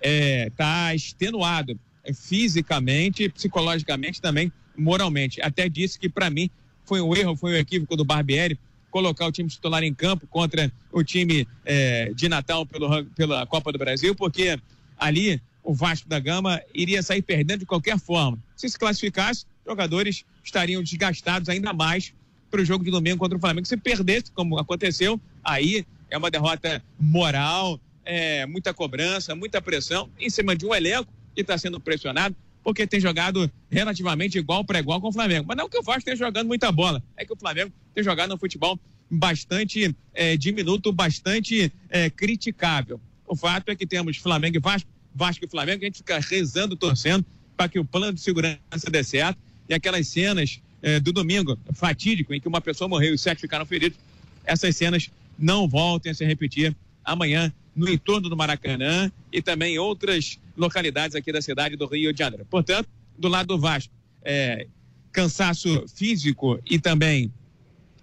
está 0.00 0.02
é, 0.02 0.50
tá 0.50 0.94
extenuado 0.94 1.78
fisicamente, 2.14 3.28
psicologicamente 3.28 4.20
também, 4.20 4.52
moralmente. 4.76 5.40
Até 5.42 5.68
disse 5.68 5.98
que 5.98 6.08
para 6.08 6.30
mim 6.30 6.50
foi 6.84 7.00
um 7.00 7.14
erro, 7.14 7.36
foi 7.36 7.52
um 7.52 7.56
equívoco 7.56 7.96
do 7.96 8.04
Barbieri 8.04 8.58
colocar 8.90 9.26
o 9.26 9.32
time 9.32 9.48
titular 9.48 9.82
em 9.82 9.92
campo 9.92 10.26
contra 10.26 10.72
o 10.90 11.04
time 11.04 11.46
é, 11.64 12.12
de 12.14 12.28
Natal 12.28 12.64
pelo, 12.64 13.04
pela 13.06 13.46
Copa 13.46 13.70
do 13.70 13.78
Brasil, 13.78 14.14
porque 14.14 14.58
ali 14.96 15.40
o 15.62 15.74
Vasco 15.74 16.08
da 16.08 16.18
Gama 16.18 16.62
iria 16.74 17.02
sair 17.02 17.20
perdendo 17.20 17.60
de 17.60 17.66
qualquer 17.66 17.98
forma. 17.98 18.38
Se 18.56 18.68
se 18.68 18.78
classificasse, 18.78 19.44
jogadores 19.66 20.24
estariam 20.42 20.82
desgastados 20.82 21.50
ainda 21.50 21.74
mais 21.74 22.14
para 22.50 22.60
o 22.60 22.64
jogo 22.64 22.84
de 22.84 22.90
domingo 22.90 23.18
contra 23.18 23.36
o 23.36 23.40
Flamengo. 23.40 23.66
Se 23.66 23.76
perdesse, 23.76 24.30
como 24.32 24.58
aconteceu, 24.58 25.20
aí 25.42 25.86
é 26.10 26.16
uma 26.16 26.30
derrota 26.30 26.82
moral, 26.98 27.80
é, 28.04 28.46
muita 28.46 28.72
cobrança, 28.72 29.34
muita 29.34 29.60
pressão 29.60 30.08
em 30.18 30.30
cima 30.30 30.56
de 30.56 30.66
um 30.66 30.74
elenco 30.74 31.12
que 31.34 31.42
está 31.42 31.58
sendo 31.58 31.78
pressionado 31.78 32.34
porque 32.68 32.86
tem 32.86 33.00
jogado 33.00 33.50
relativamente 33.70 34.36
igual 34.36 34.62
para 34.62 34.78
igual 34.78 35.00
com 35.00 35.08
o 35.08 35.12
Flamengo. 35.12 35.46
Mas 35.48 35.56
não 35.56 35.70
que 35.70 35.78
o 35.78 35.82
Vasco 35.82 36.00
esteja 36.00 36.26
jogando 36.26 36.48
muita 36.48 36.70
bola, 36.70 37.02
é 37.16 37.24
que 37.24 37.32
o 37.32 37.36
Flamengo 37.36 37.72
tem 37.94 38.04
jogado 38.04 38.34
um 38.34 38.36
futebol 38.36 38.78
bastante 39.10 39.96
é, 40.12 40.36
diminuto, 40.36 40.92
bastante 40.92 41.72
é, 41.88 42.10
criticável. 42.10 43.00
O 43.26 43.34
fato 43.34 43.70
é 43.70 43.74
que 43.74 43.86
temos 43.86 44.18
Flamengo 44.18 44.56
e 44.56 44.60
Vasco, 44.60 44.88
Vasco 45.14 45.44
e 45.44 45.48
Flamengo, 45.48 45.82
a 45.82 45.86
gente 45.86 45.98
fica 45.98 46.18
rezando, 46.18 46.76
torcendo 46.76 47.24
para 47.56 47.68
que 47.68 47.78
o 47.78 47.84
plano 47.84 48.12
de 48.12 48.20
segurança 48.20 48.90
dê 48.90 49.02
certo 49.02 49.38
e 49.68 49.74
aquelas 49.74 50.06
cenas 50.06 50.60
eh, 50.82 51.00
do 51.00 51.12
domingo 51.12 51.58
fatídico, 51.72 52.32
em 52.34 52.40
que 52.40 52.48
uma 52.48 52.60
pessoa 52.60 52.88
morreu 52.88 53.14
e 53.14 53.18
sete 53.18 53.40
ficaram 53.40 53.66
feridos, 53.66 53.98
essas 54.44 54.76
cenas 54.76 55.10
não 55.38 55.68
voltem 55.68 56.12
a 56.12 56.14
se 56.14 56.24
repetir 56.24 56.74
amanhã 57.04 57.52
no 57.74 57.88
entorno 57.88 58.28
do 58.28 58.36
Maracanã 58.36 59.10
e 59.32 59.40
também 59.40 59.74
em 59.74 59.78
outras 59.78 60.38
localidades 60.56 61.14
aqui 61.14 61.32
da 61.32 61.40
cidade 61.40 61.76
do 61.76 61.86
Rio 61.86 62.12
de 62.12 62.18
Janeiro. 62.18 62.44
Portanto, 62.50 62.88
do 63.16 63.28
lado 63.28 63.46
do 63.46 63.58
Vasco, 63.58 63.92
é, 64.22 64.66
cansaço 65.12 65.84
físico 65.88 66.60
e 66.68 66.78
também 66.78 67.32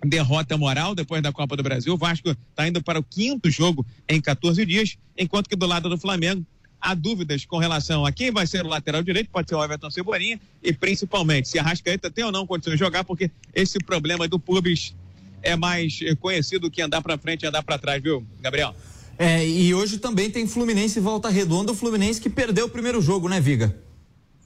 derrota 0.03 0.57
moral 0.57 0.95
depois 0.95 1.21
da 1.21 1.31
Copa 1.31 1.55
do 1.55 1.63
Brasil. 1.63 1.93
O 1.93 1.97
Vasco 1.97 2.29
está 2.29 2.67
indo 2.67 2.81
para 2.81 2.99
o 2.99 3.03
quinto 3.03 3.49
jogo 3.49 3.85
em 4.07 4.21
14 4.21 4.65
dias, 4.65 4.97
enquanto 5.17 5.49
que 5.49 5.55
do 5.55 5.65
lado 5.65 5.89
do 5.89 5.97
Flamengo 5.97 6.45
há 6.85 6.93
dúvidas 6.93 7.45
com 7.45 7.57
relação 7.57 8.05
a 8.05 8.11
quem 8.11 8.31
vai 8.31 8.45
ser 8.45 8.63
o 8.63 8.67
lateral 8.67 9.01
direito, 9.01 9.31
pode 9.31 9.49
ser 9.49 9.55
o 9.55 9.63
Everton 9.63 9.89
Cebolinha, 9.89 10.39
e 10.61 10.71
principalmente 10.71 11.49
se 11.49 11.57
a 11.57 11.63
Rascaeta 11.63 12.11
tem 12.11 12.23
ou 12.23 12.31
não 12.31 12.45
condições 12.45 12.73
de 12.73 12.79
jogar, 12.79 13.03
porque 13.03 13.31
esse 13.55 13.79
problema 13.79 14.27
do 14.27 14.37
Pubis 14.37 14.93
é 15.41 15.55
mais 15.55 15.99
eh, 16.03 16.13
conhecido 16.13 16.69
que 16.69 16.83
andar 16.83 17.01
para 17.01 17.17
frente 17.17 17.41
e 17.41 17.47
andar 17.47 17.63
para 17.63 17.79
trás, 17.79 18.01
viu, 18.03 18.23
Gabriel? 18.39 18.75
É, 19.17 19.47
e 19.47 19.73
hoje 19.73 19.97
também 19.97 20.29
tem 20.29 20.45
Fluminense 20.45 20.99
e 20.99 21.01
Volta 21.01 21.27
Redonda, 21.27 21.71
o 21.71 21.75
Fluminense 21.75 22.21
que 22.21 22.29
perdeu 22.29 22.67
o 22.67 22.69
primeiro 22.69 23.01
jogo, 23.01 23.27
né, 23.27 23.41
Viga? 23.41 23.75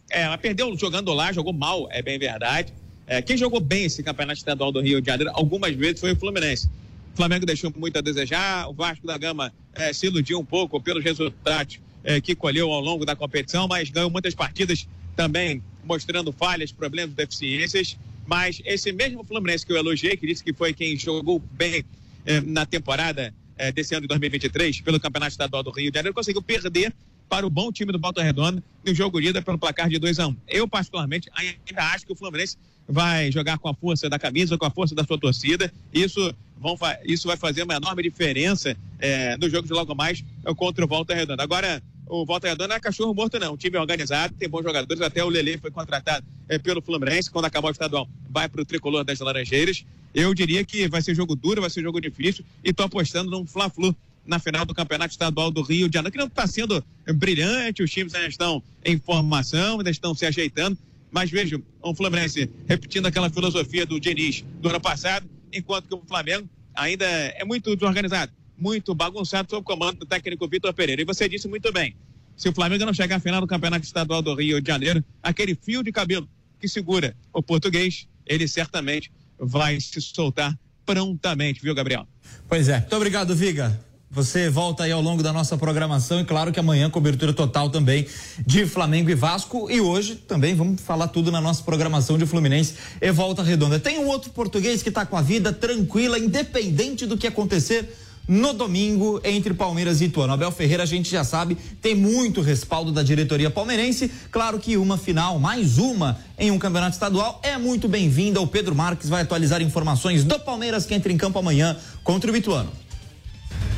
É, 0.09 0.25
mas 0.29 0.39
perdeu 0.39 0.75
jogando 0.77 1.13
lá, 1.13 1.33
jogou 1.33 1.51
mal, 1.51 1.89
é 1.91 2.01
bem 2.01 2.17
verdade. 2.17 2.73
É, 3.05 3.21
quem 3.21 3.35
jogou 3.35 3.59
bem 3.59 3.83
esse 3.83 4.01
campeonato 4.01 4.37
estadual 4.37 4.71
do 4.71 4.79
Rio 4.79 5.01
de 5.01 5.07
Janeiro 5.07 5.31
algumas 5.33 5.75
vezes 5.75 5.99
foi 5.99 6.13
o 6.13 6.15
Fluminense. 6.15 6.69
O 7.13 7.17
Flamengo 7.17 7.45
deixou 7.45 7.73
muito 7.75 7.97
a 7.97 8.01
desejar, 8.01 8.69
o 8.69 8.73
Vasco 8.73 9.05
da 9.05 9.17
Gama 9.17 9.51
é, 9.73 9.91
se 9.91 10.05
iludiu 10.05 10.39
um 10.39 10.45
pouco 10.45 10.79
pelos 10.79 11.03
resultados 11.03 11.79
é, 12.03 12.21
que 12.21 12.35
colheu 12.35 12.71
ao 12.71 12.79
longo 12.79 13.05
da 13.05 13.15
competição, 13.15 13.67
mas 13.67 13.89
ganhou 13.89 14.09
muitas 14.09 14.33
partidas 14.33 14.87
também 15.15 15.61
mostrando 15.83 16.31
falhas, 16.31 16.71
problemas, 16.71 17.15
deficiências. 17.15 17.97
Mas 18.25 18.61
esse 18.63 18.91
mesmo 18.91 19.23
Fluminense 19.23 19.65
que 19.65 19.71
eu 19.71 19.77
elogiei, 19.77 20.15
que 20.15 20.27
disse 20.27 20.43
que 20.43 20.53
foi 20.53 20.73
quem 20.73 20.95
jogou 20.97 21.39
bem 21.39 21.83
é, 22.25 22.39
na 22.41 22.65
temporada 22.65 23.33
é, 23.57 23.71
desse 23.71 23.93
ano 23.95 24.01
de 24.01 24.07
2023 24.07 24.81
pelo 24.81 24.99
Campeonato 24.99 25.31
Estadual 25.31 25.63
do 25.63 25.71
Rio 25.71 25.91
de 25.91 25.97
Janeiro, 25.97 26.13
conseguiu 26.13 26.41
perder 26.41 26.93
para 27.27 27.45
o 27.45 27.49
bom 27.49 27.71
time 27.71 27.91
do 27.91 27.99
Volta 27.99 28.23
Redonda 28.23 28.63
no 28.83 28.93
jogo 28.93 29.21
ida 29.21 29.41
pelo 29.41 29.57
placar 29.57 29.87
de 29.87 29.99
2 29.99 30.19
a 30.19 30.27
1 30.27 30.29
um. 30.29 30.35
Eu, 30.47 30.67
particularmente, 30.67 31.29
ainda 31.35 31.83
acho 31.93 32.05
que 32.05 32.11
o 32.11 32.15
Fluminense 32.15 32.57
vai 32.87 33.31
jogar 33.31 33.59
com 33.59 33.69
a 33.69 33.73
força 33.73 34.09
da 34.09 34.17
camisa, 34.17 34.57
com 34.57 34.65
a 34.65 34.71
força 34.71 34.95
da 34.95 35.03
sua 35.03 35.19
torcida. 35.19 35.71
Isso, 35.93 36.33
vão, 36.57 36.75
isso 37.05 37.27
vai 37.27 37.37
fazer 37.37 37.63
uma 37.63 37.75
enorme 37.75 38.01
diferença 38.01 38.75
é, 38.97 39.37
no 39.37 39.47
jogo 39.47 39.67
de 39.67 39.73
logo 39.73 39.93
mais 39.93 40.23
contra 40.57 40.83
o 40.83 40.87
Volta 40.87 41.13
Redonda. 41.13 41.43
Agora, 41.43 41.83
o 42.09 42.25
Volta 42.25 42.47
Redonda 42.47 42.67
não 42.67 42.75
é 42.75 42.79
cachorro 42.79 43.13
morto, 43.13 43.39
não. 43.39 43.53
O 43.53 43.57
time 43.57 43.77
é 43.77 43.79
organizado, 43.79 44.33
tem 44.33 44.49
bons 44.49 44.63
jogadores. 44.63 45.01
Até 45.01 45.23
o 45.23 45.29
Lele 45.29 45.59
foi 45.59 45.69
contratado 45.69 46.25
é, 46.49 46.57
pelo 46.57 46.81
Fluminense. 46.81 47.29
Quando 47.29 47.45
acabar 47.45 47.67
o 47.69 47.71
estadual, 47.71 48.09
vai 48.27 48.49
para 48.49 48.61
o 48.61 48.65
tricolor 48.65 49.03
das 49.03 49.19
Laranjeiras. 49.19 49.85
Eu 50.13 50.33
diria 50.33 50.65
que 50.65 50.87
vai 50.87 51.03
ser 51.03 51.13
jogo 51.15 51.35
duro, 51.35 51.61
vai 51.61 51.69
ser 51.69 51.83
jogo 51.83 52.01
difícil. 52.01 52.43
E 52.63 52.71
estou 52.71 52.87
apostando 52.87 53.29
num 53.29 53.45
Fla-Flu 53.45 53.95
na 54.25 54.39
final 54.39 54.65
do 54.65 54.73
Campeonato 54.73 55.11
Estadual 55.11 55.51
do 55.51 55.61
Rio 55.61 55.87
de 55.87 55.93
Janeiro, 55.93 56.11
que 56.11 56.17
não 56.17 56.25
está 56.25 56.47
sendo 56.47 56.83
brilhante. 57.13 57.83
Os 57.83 57.91
times 57.91 58.15
ainda 58.15 58.27
estão 58.27 58.63
em 58.83 58.97
formação, 58.97 59.77
ainda 59.77 59.91
estão 59.91 60.15
se 60.15 60.25
ajeitando. 60.25 60.77
Mas 61.11 61.29
vejo 61.29 61.63
o 61.81 61.93
Fluminense 61.93 62.49
repetindo 62.67 63.05
aquela 63.05 63.29
filosofia 63.29 63.85
do 63.85 63.99
Diniz 63.99 64.43
do 64.59 64.69
ano 64.69 64.81
passado, 64.81 65.29
enquanto 65.53 65.87
que 65.87 65.95
o 65.95 66.01
Flamengo 66.07 66.49
ainda 66.75 67.05
é 67.05 67.45
muito 67.45 67.75
desorganizado 67.75 68.31
muito 68.59 68.93
bagunçado 68.93 69.49
sob 69.49 69.61
o 69.61 69.63
comando 69.63 69.99
do 69.99 70.05
técnico 70.05 70.47
Vitor 70.47 70.73
Pereira. 70.73 71.01
E 71.01 71.05
você 71.05 71.27
disse 71.27 71.47
muito 71.47 71.71
bem: 71.71 71.95
se 72.35 72.47
o 72.49 72.53
Flamengo 72.53 72.85
não 72.85 72.93
chegar 72.93 73.17
à 73.17 73.19
final 73.19 73.41
do 73.41 73.47
Campeonato 73.47 73.85
Estadual 73.85 74.21
do 74.21 74.33
Rio 74.35 74.61
de 74.61 74.67
Janeiro, 74.67 75.03
aquele 75.21 75.55
fio 75.55 75.83
de 75.83 75.91
cabelo 75.91 76.27
que 76.59 76.67
segura 76.67 77.15
o 77.33 77.41
português, 77.41 78.07
ele 78.25 78.47
certamente 78.47 79.11
vai 79.37 79.79
se 79.79 80.01
soltar 80.01 80.57
prontamente, 80.85 81.61
viu, 81.61 81.73
Gabriel? 81.73 82.07
Pois 82.47 82.67
é. 82.67 82.79
Muito 82.79 82.95
obrigado, 82.95 83.35
Viga. 83.35 83.79
Você 84.11 84.49
volta 84.49 84.85
aí 84.85 84.91
ao 84.91 85.01
longo 85.01 85.21
da 85.21 85.31
nossa 85.31 85.55
programação 85.55 86.19
e 86.19 86.25
claro 86.25 86.51
que 86.51 86.59
amanhã 86.59 86.89
cobertura 86.89 87.31
total 87.31 87.69
também 87.69 88.07
de 88.43 88.65
Flamengo 88.65 89.11
e 89.11 89.13
Vasco 89.13 89.69
e 89.69 89.79
hoje 89.79 90.15
também 90.15 90.55
vamos 90.55 90.81
falar 90.81 91.09
tudo 91.09 91.31
na 91.31 91.39
nossa 91.39 91.61
programação 91.61 92.17
de 92.17 92.25
Fluminense 92.25 92.73
e 92.99 93.11
Volta 93.11 93.43
Redonda. 93.43 93.79
Tem 93.79 93.99
um 93.99 94.07
outro 94.07 94.31
português 94.31 94.81
que 94.81 94.89
está 94.89 95.05
com 95.05 95.15
a 95.15 95.21
vida 95.21 95.53
tranquila, 95.53 96.17
independente 96.17 97.05
do 97.05 97.17
que 97.17 97.27
acontecer 97.27 97.95
no 98.29 98.53
domingo 98.53 99.19
entre 99.23 99.55
Palmeiras 99.55 100.01
e 100.01 100.05
Ituano. 100.05 100.31
Abel 100.31 100.51
Ferreira, 100.51 100.83
a 100.83 100.85
gente 100.85 101.09
já 101.09 101.23
sabe, 101.23 101.57
tem 101.81 101.95
muito 101.95 102.41
respaldo 102.41 102.91
da 102.91 103.01
diretoria 103.01 103.49
palmeirense. 103.49 104.11
Claro 104.29 104.59
que 104.59 104.77
uma 104.77 104.99
final, 104.99 105.39
mais 105.39 105.79
uma 105.79 106.19
em 106.37 106.51
um 106.51 106.59
campeonato 106.59 106.93
estadual, 106.93 107.39
é 107.41 107.57
muito 107.57 107.87
bem-vinda. 107.87 108.39
O 108.39 108.45
Pedro 108.45 108.75
Marques 108.75 109.09
vai 109.09 109.23
atualizar 109.23 109.63
informações 109.63 110.23
do 110.23 110.39
Palmeiras 110.39 110.85
que 110.85 110.93
entra 110.93 111.11
em 111.11 111.17
campo 111.17 111.39
amanhã 111.39 111.75
contra 112.03 112.31
o 112.31 112.37
Ituano. 112.37 112.71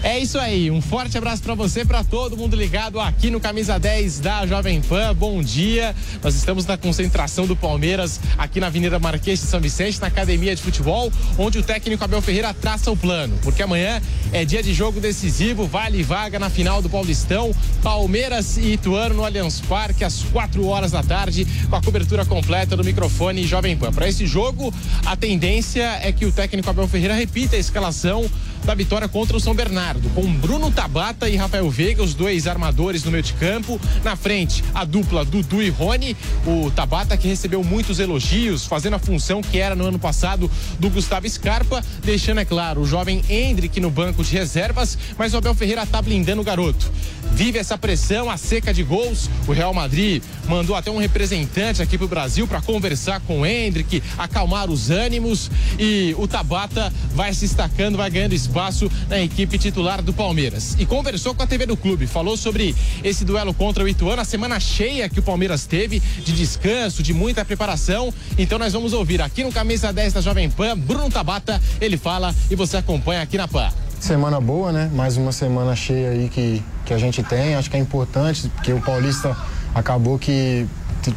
É 0.03 0.17
isso 0.17 0.39
aí, 0.39 0.71
um 0.71 0.81
forte 0.81 1.15
abraço 1.15 1.43
para 1.43 1.53
você, 1.53 1.85
para 1.85 2.03
todo 2.03 2.35
mundo 2.35 2.55
ligado 2.55 2.99
aqui 2.99 3.29
no 3.29 3.39
Camisa 3.39 3.77
10 3.77 4.19
da 4.19 4.47
Jovem 4.47 4.81
Pan. 4.81 5.13
Bom 5.13 5.43
dia. 5.43 5.95
Nós 6.23 6.33
estamos 6.33 6.65
na 6.65 6.75
concentração 6.75 7.45
do 7.45 7.55
Palmeiras 7.55 8.19
aqui 8.35 8.59
na 8.59 8.65
Avenida 8.65 8.97
Marquês 8.97 9.39
de 9.39 9.45
São 9.45 9.61
Vicente, 9.61 10.01
na 10.01 10.07
Academia 10.07 10.55
de 10.55 10.61
Futebol, 10.61 11.13
onde 11.37 11.59
o 11.59 11.63
técnico 11.63 12.03
Abel 12.03 12.19
Ferreira 12.19 12.51
traça 12.51 12.89
o 12.89 12.97
plano, 12.97 13.37
porque 13.43 13.61
amanhã 13.61 14.01
é 14.33 14.43
dia 14.43 14.63
de 14.63 14.73
jogo 14.73 14.99
decisivo, 14.99 15.67
vale 15.67 16.01
vaga 16.01 16.39
na 16.39 16.49
final 16.49 16.81
do 16.81 16.89
Paulistão, 16.89 17.53
Palmeiras 17.83 18.57
e 18.57 18.73
Ituano 18.73 19.13
no 19.13 19.23
Allianz 19.23 19.61
Parque 19.61 20.03
às 20.03 20.23
4 20.23 20.65
horas 20.65 20.93
da 20.93 21.03
tarde, 21.03 21.45
com 21.69 21.75
a 21.75 21.81
cobertura 21.81 22.25
completa 22.25 22.75
do 22.75 22.83
microfone 22.83 23.45
Jovem 23.45 23.77
Pan. 23.77 23.93
Para 23.93 24.09
esse 24.09 24.25
jogo, 24.25 24.73
a 25.05 25.15
tendência 25.15 25.99
é 26.01 26.11
que 26.11 26.25
o 26.25 26.31
técnico 26.31 26.67
Abel 26.71 26.87
Ferreira 26.87 27.13
repita 27.13 27.55
a 27.55 27.59
escalação 27.59 28.27
da 28.63 28.75
vitória 28.75 29.07
contra 29.07 29.35
o 29.35 29.39
São 29.39 29.53
Bernardo, 29.53 29.90
com 30.13 30.31
Bruno 30.33 30.71
Tabata 30.71 31.29
e 31.29 31.35
Rafael 31.35 31.69
Veiga, 31.69 32.01
os 32.01 32.13
dois 32.13 32.47
armadores 32.47 33.03
no 33.03 33.11
meio 33.11 33.23
de 33.23 33.33
campo. 33.33 33.79
Na 34.03 34.15
frente, 34.15 34.63
a 34.73 34.85
dupla 34.85 35.25
Dudu 35.25 35.61
e 35.61 35.69
Rony. 35.69 36.15
O 36.45 36.71
Tabata 36.71 37.17
que 37.17 37.27
recebeu 37.27 37.63
muitos 37.63 37.99
elogios, 37.99 38.65
fazendo 38.65 38.95
a 38.95 38.99
função 38.99 39.41
que 39.41 39.57
era 39.57 39.75
no 39.75 39.85
ano 39.85 39.99
passado 39.99 40.49
do 40.79 40.89
Gustavo 40.89 41.29
Scarpa, 41.29 41.83
deixando, 42.03 42.39
é 42.39 42.45
claro, 42.45 42.81
o 42.81 42.85
jovem 42.85 43.21
Hendrick 43.29 43.79
no 43.79 43.89
banco 43.89 44.23
de 44.23 44.31
reservas, 44.33 44.97
mas 45.17 45.33
o 45.33 45.37
Abel 45.37 45.53
Ferreira 45.53 45.85
tá 45.85 46.01
blindando 46.01 46.41
o 46.41 46.45
garoto. 46.45 46.91
Vive 47.33 47.59
essa 47.59 47.77
pressão, 47.77 48.29
a 48.29 48.37
seca 48.37 48.73
de 48.73 48.83
gols. 48.83 49.29
O 49.47 49.51
Real 49.51 49.73
Madrid 49.73 50.21
mandou 50.47 50.75
até 50.75 50.91
um 50.91 50.97
representante 50.97 51.81
aqui 51.81 51.97
pro 51.97 52.07
Brasil 52.07 52.47
para 52.47 52.61
conversar 52.61 53.21
com 53.21 53.41
o 53.41 53.45
Hendrick, 53.45 54.01
acalmar 54.17 54.69
os 54.69 54.89
ânimos 54.89 55.49
e 55.79 56.15
o 56.17 56.27
Tabata 56.27 56.91
vai 57.13 57.33
se 57.33 57.41
destacando, 57.41 57.97
vai 57.97 58.09
ganhando 58.09 58.33
espaço 58.33 58.61
espaço 58.61 58.91
na 59.09 59.19
equipe 59.19 59.57
titular 59.57 59.80
do 59.81 60.13
Palmeiras. 60.13 60.75
E 60.77 60.85
conversou 60.85 61.33
com 61.33 61.41
a 61.41 61.47
TV 61.47 61.65
do 61.65 61.75
clube, 61.75 62.05
falou 62.05 62.37
sobre 62.37 62.75
esse 63.03 63.25
duelo 63.25 63.51
contra 63.53 63.83
o 63.83 63.87
Ituano, 63.87 64.21
a 64.21 64.25
semana 64.25 64.59
cheia 64.59 65.09
que 65.09 65.19
o 65.19 65.23
Palmeiras 65.23 65.65
teve, 65.65 65.99
de 65.99 66.31
descanso, 66.33 67.01
de 67.01 67.13
muita 67.13 67.43
preparação. 67.43 68.13
Então 68.37 68.59
nós 68.59 68.73
vamos 68.73 68.93
ouvir 68.93 69.21
aqui 69.21 69.43
no 69.43 69.51
Camisa 69.51 69.91
10 69.91 70.13
da 70.13 70.21
Jovem 70.21 70.49
Pan, 70.51 70.77
Bruno 70.77 71.09
Tabata, 71.09 71.59
ele 71.81 71.97
fala 71.97 72.33
e 72.49 72.55
você 72.55 72.77
acompanha 72.77 73.23
aqui 73.23 73.37
na 73.37 73.47
Pan. 73.47 73.71
Semana 73.99 74.39
boa, 74.39 74.71
né? 74.71 74.89
Mais 74.93 75.17
uma 75.17 75.31
semana 75.31 75.75
cheia 75.75 76.11
aí 76.11 76.29
que, 76.29 76.63
que 76.85 76.93
a 76.93 76.97
gente 76.97 77.23
tem. 77.23 77.55
Acho 77.55 77.69
que 77.69 77.77
é 77.77 77.79
importante, 77.79 78.49
porque 78.49 78.71
o 78.71 78.81
Paulista 78.81 79.35
acabou 79.73 80.19
que 80.19 80.67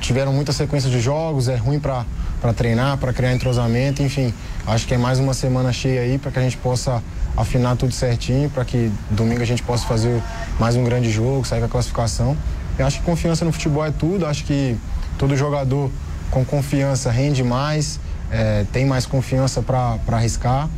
tiveram 0.00 0.33
muita 0.33 0.53
sequência 0.53 0.88
de 0.88 1.00
jogos, 1.00 1.48
é 1.48 1.57
ruim 1.57 1.79
para 1.79 2.05
treinar, 2.57 2.96
para 2.96 3.12
criar 3.12 3.35
entrosamento, 3.35 4.03
enfim. 4.03 4.33
Acho 4.66 4.87
que 4.87 4.94
é 4.94 4.98
mais 4.98 5.18
uma 5.18 5.35
semana 5.35 5.72
cheia 5.72 6.00
aí 6.00 6.18
para 6.18 6.31
que 6.31 6.38
a 6.38 6.42
gente 6.42 6.57
possa 6.57 7.03
afinar 7.37 7.77
tudo 7.77 7.92
certinho 7.92 8.49
para 8.51 8.64
que 8.64 8.90
domingo 9.11 9.42
a 9.42 9.44
gente 9.44 9.62
possa 9.62 9.87
fazer 9.87 10.23
mais 10.59 10.77
um 10.77 10.85
grande 10.85 11.11
jogo, 11.11 11.44
sair 11.44 11.61
com 11.61 11.66
a 11.66 11.68
classificação. 11.68 12.37
Eu 12.79 12.87
acho 12.87 13.01
que 13.01 13.05
confiança 13.05 13.44
no 13.44 13.53
futebol 13.53 13.85
é 13.85 13.90
tudo, 13.90 14.27
acho 14.27 14.44
que 14.44 14.77
todo 15.18 15.37
jogador 15.37 15.90
com 16.31 16.44
confiança 16.44 17.11
rende 17.11 17.42
mais, 17.42 18.01
é, 18.31 18.64
tem 18.73 18.85
mais 18.85 19.07
confiança 19.07 19.62
para 19.62 19.99
arriscar. 20.09 20.68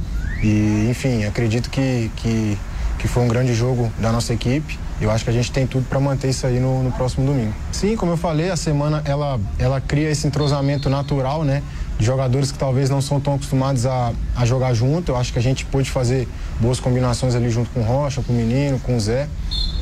E, 0.42 0.88
enfim, 0.90 1.25
acredito 1.25 1.71
que, 1.71 2.11
que, 2.16 2.59
que 2.99 3.09
foi 3.09 3.23
um 3.23 3.29
grande 3.29 3.55
jogo 3.55 3.90
da 3.99 4.12
nossa 4.12 4.35
equipe. 4.35 4.79
Eu 5.01 5.11
acho 5.11 5.25
que 5.25 5.31
a 5.31 5.33
gente 5.33 5.53
tem 5.53 5.66
tudo 5.66 5.87
para 5.88 6.01
manter 6.01 6.29
isso 6.29 6.47
aí 6.47 6.59
no, 6.59 6.83
no, 6.83 6.92
próximo 6.92 7.27
domingo. 7.27 7.53
Sim, 7.71 7.97
como 7.97 8.12
eu 8.12 8.16
falei, 8.16 8.51
a 8.51 8.57
semana 8.57 9.03
ela, 9.05 9.38
ela 9.59 9.81
cria 9.81 10.11
esse 10.11 10.27
entrosamento 10.27 10.88
natural, 10.88 11.45
né? 11.45 11.62
de 11.99 12.05
jogadores 12.05 12.53
que 12.53 12.59
talvez 12.59 12.90
não 12.90 13.01
são 13.01 13.21
tão 13.21 13.35
acostumados 13.35 13.87
a, 13.87 14.12
a 14.35 14.45
jogar 14.45 14.75
junto. 14.75 15.12
Eu 15.12 15.16
acho 15.16 15.33
que 15.33 15.38
a 15.38 15.42
gente 15.42 15.64
pôde 15.64 15.90
fazer 15.90 16.29
boas 16.61 16.81
combinações 16.81 17.35
ali 17.35 17.51
junto 17.51 17.71
com 17.71 17.81
o 17.81 17.83
Rocha, 17.83 18.23
com 18.23 18.33
o 18.33 18.37
Menino, 18.37 18.79
com 18.81 18.97
o 18.97 19.01
Zé. 19.01 19.29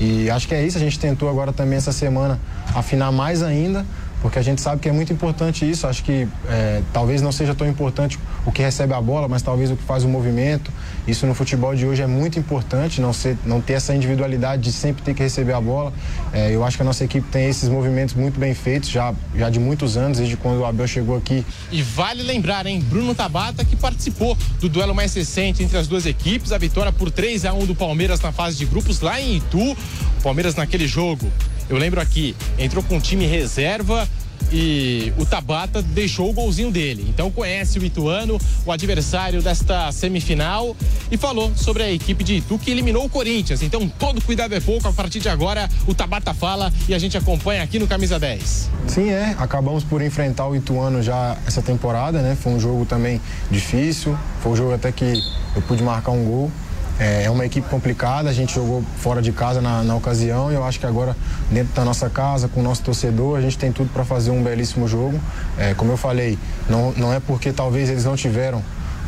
E 0.01 0.29
acho 0.31 0.49
que 0.49 0.55
é 0.55 0.65
isso. 0.65 0.77
A 0.77 0.81
gente 0.81 0.99
tentou 0.99 1.29
agora 1.29 1.53
também 1.53 1.77
essa 1.77 1.93
semana 1.93 2.41
afinar 2.75 3.13
mais 3.13 3.43
ainda 3.43 3.85
porque 4.25 4.39
a 4.39 4.43
gente 4.43 4.63
sabe 4.63 4.81
que 4.81 4.89
é 4.89 4.93
muito 4.93 5.13
importante 5.13 5.71
isso. 5.71 5.87
Acho 5.87 6.03
que 6.03 6.27
é, 6.49 6.81
talvez 6.95 7.21
não 7.21 7.31
seja 7.31 7.55
tão 7.55 7.69
importante 7.69 8.19
o 8.47 8.51
que 8.51 8.63
recebe 8.63 8.95
a 8.95 9.01
bola, 9.01 9.29
mas 9.29 9.43
talvez 9.43 9.71
o 9.71 9.77
que 9.77 9.83
faz 9.83 10.03
o 10.03 10.09
movimento. 10.09 10.73
Isso 11.07 11.27
no 11.27 11.35
futebol 11.35 11.75
de 11.75 11.85
hoje 11.85 12.01
é 12.01 12.07
muito 12.07 12.39
importante, 12.39 13.03
não, 13.03 13.13
ser, 13.13 13.37
não 13.45 13.61
ter 13.61 13.75
essa 13.75 13.95
individualidade 13.95 14.63
de 14.63 14.73
sempre 14.73 15.03
ter 15.03 15.13
que 15.13 15.23
receber 15.23 15.53
a 15.53 15.61
bola. 15.61 15.93
É, 16.33 16.51
eu 16.51 16.65
acho 16.65 16.75
que 16.75 16.83
a 16.83 16.87
nossa 16.87 17.05
equipe 17.05 17.29
tem 17.31 17.51
esses 17.51 17.69
movimentos 17.69 18.15
muito 18.15 18.41
bem 18.41 18.55
feitos, 18.55 18.89
já, 18.89 19.13
já 19.37 19.51
de 19.51 19.61
muitos 19.61 19.95
anos, 19.99 20.17
desde 20.17 20.39
quando 20.39 20.61
o 20.61 20.65
Abel 20.65 20.89
chegou 20.89 21.19
aqui. 21.19 21.45
E 21.71 21.83
vale 21.83 22.23
lembrar, 22.23 22.65
hein, 22.65 22.81
Bruno 22.81 23.15
Tabata 23.15 23.63
que 23.63 23.77
participou 23.77 24.39
do 24.59 24.71
duelo 24.71 24.95
mais 24.95 25.13
recente 25.13 25.63
entre 25.63 25.77
as 25.77 25.87
duas 25.87 26.07
equipes, 26.07 26.51
a 26.51 26.57
vitória 26.57 26.91
por 26.91 27.11
3 27.11 27.45
a 27.45 27.53
1 27.53 27.67
do 27.67 27.75
Palmeiras 27.75 28.23
na 28.23 28.33
fase 28.33 28.57
de 28.57 28.65
grupos 28.65 29.03
lá 29.03 29.21
em 29.21 29.37
Itu. 29.37 29.73
O 29.73 30.23
Palmeiras 30.23 30.55
naquele 30.55 30.89
jogo 30.89 31.31
eu 31.69 31.77
lembro 31.77 32.01
aqui, 32.01 32.37
entrou 32.59 32.83
com 32.83 32.97
um 32.97 33.01
time 33.01 33.27
reserva, 33.27 34.09
e 34.53 35.13
o 35.19 35.25
Tabata 35.25 35.83
deixou 35.83 36.31
o 36.31 36.33
golzinho 36.33 36.71
dele. 36.71 37.05
Então 37.09 37.31
conhece 37.31 37.79
o 37.79 37.85
Ituano, 37.85 38.39
o 38.65 38.73
adversário 38.73 39.43
desta 39.43 39.91
semifinal, 39.93 40.77
e 41.11 41.17
falou 41.17 41.53
sobre 41.57 41.83
a 41.83 41.91
equipe 41.91 42.23
de 42.23 42.37
Itu 42.37 42.59
que 42.59 42.71
eliminou 42.71 43.05
o 43.05 43.09
Corinthians. 43.09 43.63
Então 43.63 43.89
todo 43.89 44.21
cuidado 44.23 44.55
é 44.55 44.61
pouco. 44.61 44.87
A 44.87 44.93
partir 44.93 45.21
de 45.21 45.29
agora, 45.29 45.69
o 45.87 45.95
Tabata 45.95 46.33
fala 46.33 46.73
e 46.89 46.95
a 46.95 46.99
gente 46.99 47.17
acompanha 47.17 47.63
aqui 47.63 47.79
no 47.79 47.87
Camisa 47.87 48.19
10. 48.19 48.71
Sim, 48.87 49.11
é. 49.11 49.35
Acabamos 49.39 49.83
por 49.83 50.03
enfrentar 50.03 50.47
o 50.47 50.55
Ituano 50.55 51.03
já 51.03 51.37
essa 51.47 51.63
temporada, 51.63 52.23
né? 52.23 52.37
Foi 52.41 52.53
um 52.53 52.61
jogo 52.61 52.85
também 52.85 53.21
difícil. 53.51 54.17
Foi 54.41 54.53
um 54.53 54.57
jogo 54.57 54.75
até 54.75 54.93
que 54.93 55.21
eu 55.57 55.63
pude 55.63 55.83
marcar 55.83 56.13
um 56.13 56.25
gol. 56.25 56.53
É, 56.99 57.25
é 57.25 57.31
uma 57.31 57.45
equipe 57.45 57.69
complicada, 57.69 58.31
a 58.31 58.33
gente 58.33 58.55
jogou 58.55 58.85
fora 58.99 59.21
de 59.21 59.33
casa 59.33 59.61
na, 59.61 59.83
na 59.83 59.97
ocasião 59.97 60.53
e 60.53 60.55
eu 60.55 60.65
acho 60.65 60.79
que 60.79 60.87
agora, 60.87 61.17
dentro 61.51 61.75
da 61.75 61.85
nossa 61.85 62.09
casa, 62.09 62.47
com 62.47 62.61
o 62.61 62.63
nosso 62.63 62.83
torcedor, 62.83 63.37
a 63.37 63.41
gente 63.41 63.59
tem 63.59 63.73
tudo 63.73 63.93
para 63.93 64.05
fazer 64.05 64.31
um 64.31 64.43
belíssimo 64.43 64.87
jogo. 64.87 65.21
É, 65.59 65.75
como 65.75 65.91
eu 65.91 65.97
falei, 65.97 66.39
não, 66.69 66.93
não 66.93 67.13
é 67.13 67.19
porque 67.19 67.53
talvez 67.53 67.91
eles 67.91 68.05
não 68.05 68.15
tiveram 68.15 68.63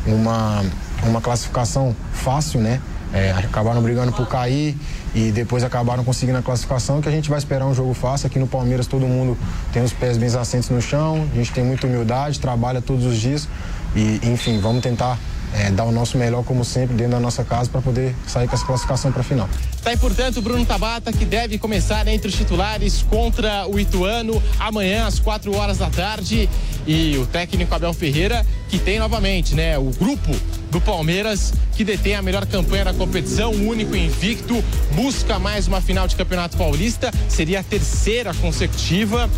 uma, 0.05 0.65
uma 1.05 1.21
classificação 1.21 1.95
fácil, 2.13 2.61
né? 2.61 2.81
É, 3.15 3.31
acabaram 3.31 3.81
brigando 3.81 4.13
por 4.13 4.27
cair 4.27 4.77
e 5.15 5.31
depois 5.31 5.63
acabaram 5.63 6.03
conseguindo 6.03 6.39
a 6.39 6.43
classificação 6.43 7.01
que 7.01 7.09
a 7.09 7.13
gente 7.13 7.31
vai 7.31 7.39
esperar 7.39 7.65
um 7.65 7.75
jogo 7.75 7.95
fácil. 7.95 8.27
Aqui 8.27 8.39
no 8.39 8.49
Palmeiras 8.49 8.89
todo 8.89 9.07
mundo 9.07 9.39
tem 9.73 9.83
os 9.83 9.93
pés 9.93 10.17
bem 10.17 10.29
assentes 10.35 10.69
no 10.71 10.83
chão, 10.83 11.25
a 11.33 11.37
gente 11.37 11.53
tem 11.53 11.65
muita 11.65 11.87
humildade, 11.87 12.41
trabalha 12.41 12.83
todos 12.83 13.05
os 13.07 13.17
dias 13.17 13.49
e, 13.95 14.21
enfim, 14.25 14.61
vamos 14.61 14.83
tentar 14.83 15.19
é, 15.57 15.71
dar 15.71 15.85
o 15.85 15.93
nosso 15.93 16.19
melhor, 16.19 16.45
como 16.45 16.65
sempre, 16.65 16.95
dentro 16.95 17.13
da 17.13 17.21
nossa 17.21 17.43
casa 17.43 17.71
para 17.71 17.81
poder 17.81 18.15
sair 18.27 18.47
com 18.47 18.55
essa 18.55 18.67
classificação 18.67 19.11
para 19.11 19.23
a 19.23 19.25
final. 19.25 19.49
Tá 19.83 19.91
aí, 19.91 19.97
portanto, 19.97 20.43
Bruno 20.43 20.65
Tabata, 20.67 21.13
que 21.13 21.25
deve 21.25 21.59
começar 21.59 22.07
entre 22.09 22.29
os 22.29 22.35
titulares 22.35 23.03
contra 23.09 23.67
o 23.67 23.81
Ituano 23.81 24.43
amanhã 24.59 25.07
às 25.07 25.19
4 25.19 25.55
horas 25.57 25.79
da 25.79 25.89
tarde. 25.89 26.49
E 26.87 27.17
o 27.17 27.27
técnico 27.27 27.75
Abel 27.75 27.93
Ferreira, 27.93 28.47
que 28.69 28.79
tem 28.79 28.99
novamente, 28.99 29.55
né, 29.55 29.77
o 29.79 29.91
grupo 29.91 30.31
do 30.71 30.81
Palmeiras, 30.81 31.53
que 31.75 31.83
detém 31.85 32.15
a 32.15 32.23
melhor 32.23 32.47
campanha 32.47 32.85
da 32.85 32.95
competição, 32.95 33.51
único 33.53 33.97
invicto, 33.97 34.63
busca 34.93 35.39
mais 35.39 35.67
uma 35.67 35.81
final 35.81 36.07
de 36.07 36.15
Campeonato 36.15 36.57
Paulista, 36.57 37.11
seria 37.29 37.61
a 37.61 37.63
terceira 37.63 38.33
consecutiva. 38.35 39.29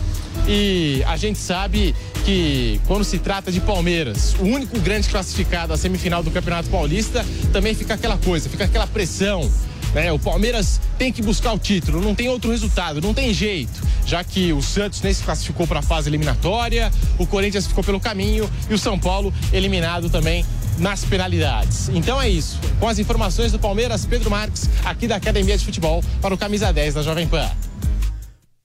E 0.46 1.02
a 1.06 1.16
gente 1.16 1.38
sabe 1.38 1.94
que 2.24 2.80
quando 2.86 3.04
se 3.04 3.18
trata 3.18 3.50
de 3.50 3.60
Palmeiras, 3.60 4.34
o 4.38 4.44
único 4.44 4.78
grande 4.80 5.08
classificado 5.08 5.72
à 5.72 5.76
semifinal 5.76 6.22
do 6.22 6.30
Campeonato 6.30 6.68
Paulista, 6.68 7.24
também 7.52 7.74
fica 7.74 7.94
aquela 7.94 8.18
coisa, 8.18 8.48
fica 8.48 8.64
aquela 8.64 8.86
pressão. 8.86 9.50
Né? 9.94 10.12
O 10.12 10.18
Palmeiras 10.18 10.80
tem 10.98 11.12
que 11.12 11.22
buscar 11.22 11.52
o 11.52 11.58
título, 11.58 12.00
não 12.00 12.14
tem 12.14 12.28
outro 12.28 12.50
resultado, 12.50 13.00
não 13.00 13.14
tem 13.14 13.32
jeito, 13.32 13.80
já 14.06 14.22
que 14.22 14.52
o 14.52 14.62
Santos 14.62 15.00
nem 15.00 15.12
se 15.12 15.22
classificou 15.22 15.66
para 15.66 15.80
a 15.80 15.82
fase 15.82 16.08
eliminatória, 16.08 16.92
o 17.18 17.26
Corinthians 17.26 17.66
ficou 17.66 17.82
pelo 17.82 18.00
caminho 18.00 18.48
e 18.68 18.74
o 18.74 18.78
São 18.78 18.98
Paulo 18.98 19.32
eliminado 19.52 20.10
também 20.10 20.44
nas 20.78 21.04
penalidades. 21.04 21.88
Então 21.88 22.20
é 22.20 22.28
isso. 22.28 22.58
Com 22.78 22.88
as 22.88 22.98
informações 22.98 23.52
do 23.52 23.58
Palmeiras, 23.58 24.06
Pedro 24.06 24.30
Marques, 24.30 24.68
aqui 24.84 25.06
da 25.08 25.16
Academia 25.16 25.56
de 25.56 25.64
Futebol, 25.64 26.02
para 26.20 26.34
o 26.34 26.38
Camisa 26.38 26.72
10 26.72 26.94
da 26.94 27.02
Jovem 27.02 27.26
Pan. 27.26 27.48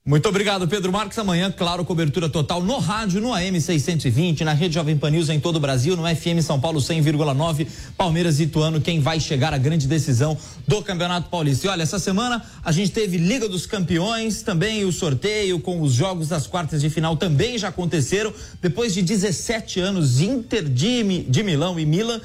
Muito 0.06 0.28
obrigado, 0.28 0.68
Pedro 0.68 0.92
Marques. 0.92 1.18
Amanhã, 1.18 1.50
claro, 1.50 1.86
cobertura 1.86 2.28
total 2.28 2.62
no 2.62 2.78
rádio, 2.78 3.22
no 3.22 3.34
AM 3.34 3.62
620, 3.62 4.44
na 4.44 4.52
rede 4.52 4.74
Jovem 4.74 4.98
Pan 4.98 5.12
News 5.12 5.30
em 5.30 5.40
todo 5.40 5.56
o 5.56 5.60
Brasil, 5.62 5.96
no 5.96 6.04
FM 6.04 6.42
São 6.42 6.60
Paulo 6.60 6.82
100,9, 6.82 7.66
Palmeiras 7.96 8.38
e 8.38 8.44
Ituano, 8.44 8.82
quem 8.82 9.00
vai 9.00 9.18
chegar 9.22 9.54
à 9.54 9.58
grande 9.58 9.88
decisão 9.88 10.38
do 10.68 10.82
Campeonato 10.82 11.30
Paulista. 11.30 11.68
E 11.68 11.70
olha, 11.70 11.84
essa 11.84 12.00
semana 12.00 12.44
a 12.66 12.72
gente 12.74 12.92
teve 12.92 13.16
Liga 13.16 13.48
dos 13.48 13.66
Campeões, 13.66 14.42
também 14.42 14.84
o 14.84 14.92
sorteio 14.92 15.58
com 15.62 15.80
os 15.80 15.94
jogos 15.94 16.28
das 16.28 16.48
quartas 16.48 16.82
de 16.82 16.90
final 16.90 17.16
também 17.16 17.58
já 17.58 17.70
aconteceram. 17.70 18.34
Depois 18.62 18.94
de 18.94 19.02
17 19.02 19.80
anos, 19.80 20.20
Inter 20.20 20.66
de, 20.66 21.24
de 21.30 21.44
Milão 21.44 21.80
e 21.80 21.86
Milan 21.86 22.20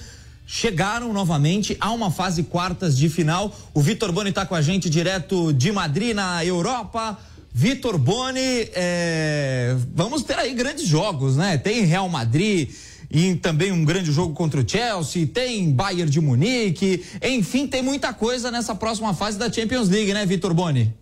chegaram 0.45 1.13
novamente 1.13 1.77
a 1.79 1.93
uma 1.93 2.11
fase 2.11 2.43
quartas 2.43 2.99
de 2.99 3.09
final. 3.09 3.57
O 3.73 3.81
Vitor 3.81 4.11
Boni 4.11 4.31
está 4.31 4.45
com 4.45 4.57
a 4.57 4.63
gente 4.63 4.91
direto 4.91 5.53
de 5.53 5.71
Madrid, 5.71 6.13
na 6.13 6.45
Europa. 6.45 7.17
Vitor 7.61 7.99
Boni, 7.99 8.71
é, 8.73 9.75
vamos 9.93 10.23
ter 10.23 10.39
aí 10.39 10.55
grandes 10.55 10.87
jogos, 10.87 11.37
né? 11.37 11.59
Tem 11.59 11.81
Real 11.81 12.09
Madrid 12.09 12.71
e 13.11 13.35
também 13.35 13.73
um 13.73 13.85
grande 13.85 14.13
jogo 14.13 14.33
contra 14.33 14.61
o 14.61 14.69
Chelsea, 14.69 15.27
tem 15.27 15.73
Bayern 15.73 16.09
de 16.09 16.21
Munique, 16.21 17.05
enfim, 17.21 17.67
tem 17.67 17.83
muita 17.83 18.15
coisa 18.15 18.53
nessa 18.53 18.77
próxima 18.77 19.13
fase 19.13 19.41
da 19.41 19.53
Champions 19.53 19.89
League, 19.89 20.15
né, 20.15 20.25
Vitor 20.25 20.55
Boni? 20.55 20.95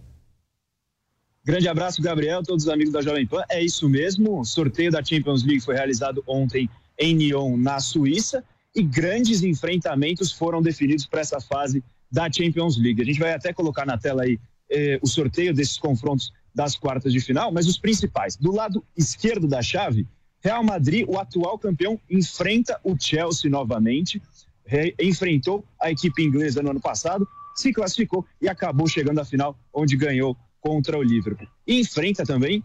Grande 1.45 1.69
abraço, 1.69 2.01
Gabriel, 2.01 2.43
todos 2.43 2.65
os 2.65 2.71
amigos 2.71 2.95
da 2.95 3.03
Jovem 3.03 3.27
Pan. 3.27 3.43
É 3.51 3.63
isso 3.63 3.87
mesmo, 3.87 4.41
o 4.41 4.45
sorteio 4.47 4.91
da 4.91 5.05
Champions 5.05 5.45
League 5.45 5.61
foi 5.61 5.75
realizado 5.75 6.25
ontem 6.27 6.71
em 6.99 7.15
Nyon, 7.15 7.59
na 7.59 7.81
Suíça, 7.81 8.43
e 8.75 8.83
grandes 8.83 9.43
enfrentamentos 9.43 10.33
foram 10.33 10.63
definidos 10.63 11.05
para 11.05 11.21
essa 11.21 11.39
fase 11.39 11.85
da 12.11 12.33
Champions 12.33 12.79
League. 12.79 13.03
A 13.03 13.05
gente 13.05 13.21
vai 13.21 13.35
até 13.35 13.53
colocar 13.53 13.85
na 13.85 13.99
tela 13.99 14.23
aí 14.23 14.39
eh, 14.71 14.99
o 15.03 15.07
sorteio 15.07 15.53
desses 15.53 15.77
confrontos 15.77 16.33
das 16.57 16.75
quartas 16.75 17.13
de 17.13 17.21
final, 17.21 17.53
mas 17.53 17.69
os 17.69 17.79
principais. 17.79 18.35
Do 18.35 18.51
lado 18.51 18.83
esquerdo 18.97 19.47
da 19.47 19.61
chave, 19.61 20.09
Real 20.41 20.65
Madrid, 20.65 21.05
o 21.07 21.19
atual 21.19 21.59
campeão, 21.59 22.01
enfrenta 22.11 22.81
o 22.83 22.97
Chelsea 22.99 23.51
novamente. 23.51 24.23
Re 24.65 24.95
enfrentou 24.99 25.65
a 25.81 25.91
equipe 25.91 26.23
inglesa 26.23 26.63
no 26.63 26.71
ano 26.71 26.81
passado, 26.81 27.29
se 27.55 27.73
classificou 27.73 28.25
e 28.41 28.49
acabou 28.49 28.89
chegando 28.89 29.21
à 29.21 29.25
final, 29.25 29.57
onde 29.73 29.97
ganhou 29.97 30.35
contra 30.59 30.99
o 30.99 31.03
Liverpool. 31.03 31.47
E 31.67 31.79
enfrenta 31.79 32.25
também 32.25 32.65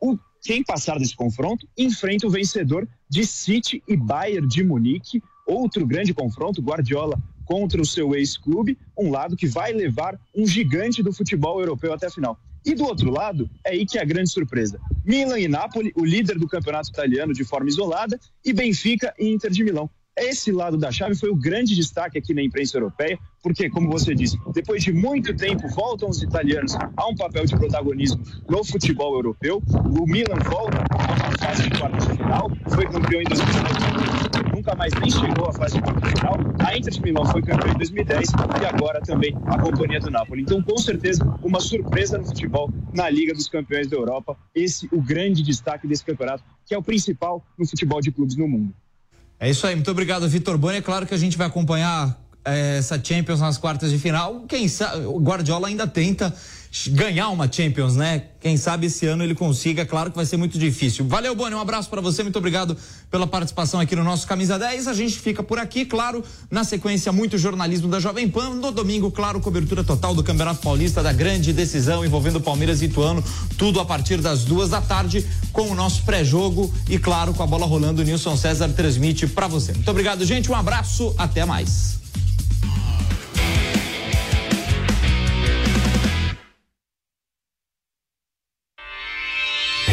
o 0.00 0.18
quem 0.42 0.62
passar 0.62 0.98
desse 0.98 1.14
confronto 1.14 1.66
enfrenta 1.76 2.26
o 2.26 2.30
vencedor 2.30 2.88
de 3.08 3.24
City 3.24 3.82
e 3.86 3.96
Bayern 3.96 4.46
de 4.46 4.64
Munique, 4.64 5.22
outro 5.46 5.86
grande 5.86 6.12
confronto, 6.12 6.60
Guardiola 6.60 7.18
contra 7.44 7.80
o 7.80 7.86
seu 7.86 8.14
ex-clube, 8.14 8.78
um 8.96 9.10
lado 9.10 9.36
que 9.36 9.46
vai 9.46 9.72
levar 9.72 10.20
um 10.36 10.46
gigante 10.46 11.02
do 11.02 11.12
futebol 11.12 11.60
europeu 11.60 11.94
até 11.94 12.06
a 12.06 12.10
final. 12.10 12.38
E 12.68 12.74
do 12.74 12.84
outro 12.84 13.10
lado, 13.10 13.48
é 13.64 13.70
aí 13.70 13.86
que 13.86 13.96
é 13.96 14.02
a 14.02 14.04
grande 14.04 14.28
surpresa. 14.28 14.78
Milan 15.02 15.38
e 15.38 15.48
Napoli, 15.48 15.90
o 15.96 16.04
líder 16.04 16.38
do 16.38 16.46
campeonato 16.46 16.90
italiano 16.90 17.32
de 17.32 17.42
forma 17.42 17.66
isolada, 17.66 18.20
e 18.44 18.52
Benfica 18.52 19.14
e 19.18 19.26
Inter 19.26 19.50
de 19.50 19.64
Milão. 19.64 19.88
Esse 20.14 20.52
lado 20.52 20.76
da 20.76 20.92
chave 20.92 21.14
foi 21.14 21.30
o 21.30 21.34
grande 21.34 21.74
destaque 21.74 22.18
aqui 22.18 22.34
na 22.34 22.42
imprensa 22.42 22.76
europeia, 22.76 23.18
porque, 23.42 23.70
como 23.70 23.88
você 23.88 24.14
disse, 24.14 24.36
depois 24.52 24.84
de 24.84 24.92
muito 24.92 25.34
tempo 25.34 25.66
voltam 25.68 26.10
os 26.10 26.22
italianos 26.22 26.74
a 26.94 27.08
um 27.08 27.14
papel 27.14 27.46
de 27.46 27.56
protagonismo 27.56 28.22
no 28.46 28.62
futebol 28.62 29.14
europeu. 29.14 29.62
O 29.98 30.04
Milan 30.04 30.38
volta 30.44 30.84
a 30.90 31.26
uma 31.26 31.38
fase 31.38 31.70
de 31.70 31.78
quartas 31.78 32.06
de 32.06 32.16
final, 32.16 32.50
foi 32.68 32.84
campeão 32.86 33.22
em 33.22 33.24
2009, 33.24 34.27
nunca 34.68 34.74
mais 34.74 34.92
nem 35.00 35.10
chegou 35.10 35.48
à 35.48 35.52
fase 35.52 35.80
de 35.80 36.10
final. 36.10 36.34
A 36.58 36.76
Inter 36.76 36.92
de 36.92 37.00
Milão 37.00 37.24
foi 37.24 37.42
campeão 37.42 37.72
em 37.72 37.78
2010 37.78 38.28
e 38.60 38.66
agora 38.66 39.00
também 39.00 39.34
a 39.46 39.58
companhia 39.58 39.98
do 39.98 40.10
Napoli. 40.10 40.42
Então, 40.42 40.62
com 40.62 40.76
certeza, 40.76 41.24
uma 41.42 41.60
surpresa 41.60 42.18
no 42.18 42.26
futebol 42.26 42.70
na 42.92 43.08
Liga 43.08 43.32
dos 43.32 43.48
Campeões 43.48 43.86
da 43.86 43.96
Europa. 43.96 44.36
Esse 44.54 44.86
o 44.92 45.00
grande 45.00 45.42
destaque 45.42 45.86
desse 45.86 46.04
campeonato, 46.04 46.44
que 46.66 46.74
é 46.74 46.78
o 46.78 46.82
principal 46.82 47.42
no 47.58 47.66
futebol 47.66 48.00
de 48.00 48.10
clubes 48.10 48.36
no 48.36 48.46
mundo. 48.46 48.74
É 49.40 49.48
isso 49.48 49.66
aí, 49.66 49.74
muito 49.74 49.90
obrigado, 49.90 50.28
Vitor 50.28 50.58
Boni. 50.58 50.78
É 50.78 50.82
claro 50.82 51.06
que 51.06 51.14
a 51.14 51.18
gente 51.18 51.38
vai 51.38 51.46
acompanhar 51.46 52.20
é, 52.44 52.78
essa 52.78 53.02
Champions 53.02 53.40
nas 53.40 53.56
quartas 53.56 53.90
de 53.90 53.98
final. 53.98 54.44
Quem 54.46 54.68
sabe, 54.68 55.06
o 55.06 55.18
Guardiola 55.18 55.68
ainda 55.68 55.86
tenta 55.86 56.34
ganhar 56.88 57.30
uma 57.30 57.50
Champions, 57.50 57.96
né? 57.96 58.24
Quem 58.40 58.56
sabe 58.56 58.86
esse 58.86 59.06
ano 59.06 59.24
ele 59.24 59.34
consiga, 59.34 59.84
claro 59.84 60.10
que 60.10 60.16
vai 60.16 60.26
ser 60.26 60.36
muito 60.36 60.58
difícil. 60.58 61.06
Valeu, 61.06 61.34
Boni, 61.34 61.54
um 61.54 61.60
abraço 61.60 61.88
para 61.90 62.00
você, 62.00 62.22
muito 62.22 62.38
obrigado 62.38 62.76
pela 63.10 63.26
participação 63.26 63.80
aqui 63.80 63.96
no 63.96 64.04
nosso 64.04 64.26
Camisa 64.26 64.58
10. 64.58 64.86
A 64.86 64.94
gente 64.94 65.18
fica 65.18 65.42
por 65.42 65.58
aqui, 65.58 65.84
claro, 65.84 66.22
na 66.50 66.62
sequência 66.62 67.10
muito 67.10 67.36
jornalismo 67.38 67.88
da 67.88 67.98
Jovem 67.98 68.28
Pan. 68.28 68.50
No 68.50 68.70
domingo, 68.70 69.10
claro, 69.10 69.40
cobertura 69.40 69.82
total 69.82 70.14
do 70.14 70.22
Campeonato 70.22 70.60
Paulista, 70.60 71.02
da 71.02 71.12
grande 71.12 71.52
decisão 71.52 72.04
envolvendo 72.04 72.40
Palmeiras 72.40 72.80
e 72.82 72.84
Ituano, 72.84 73.24
tudo 73.56 73.80
a 73.80 73.84
partir 73.84 74.20
das 74.20 74.44
duas 74.44 74.70
da 74.70 74.80
tarde, 74.80 75.26
com 75.52 75.70
o 75.70 75.74
nosso 75.74 76.02
pré-jogo 76.02 76.72
e, 76.88 76.98
claro, 76.98 77.34
com 77.34 77.42
a 77.42 77.46
bola 77.46 77.66
rolando, 77.66 78.02
o 78.02 78.04
Nilson 78.04 78.36
César 78.36 78.68
transmite 78.68 79.26
para 79.26 79.48
você. 79.48 79.72
Muito 79.72 79.90
obrigado, 79.90 80.24
gente, 80.24 80.50
um 80.50 80.54
abraço, 80.54 81.14
até 81.18 81.44
mais. 81.44 81.98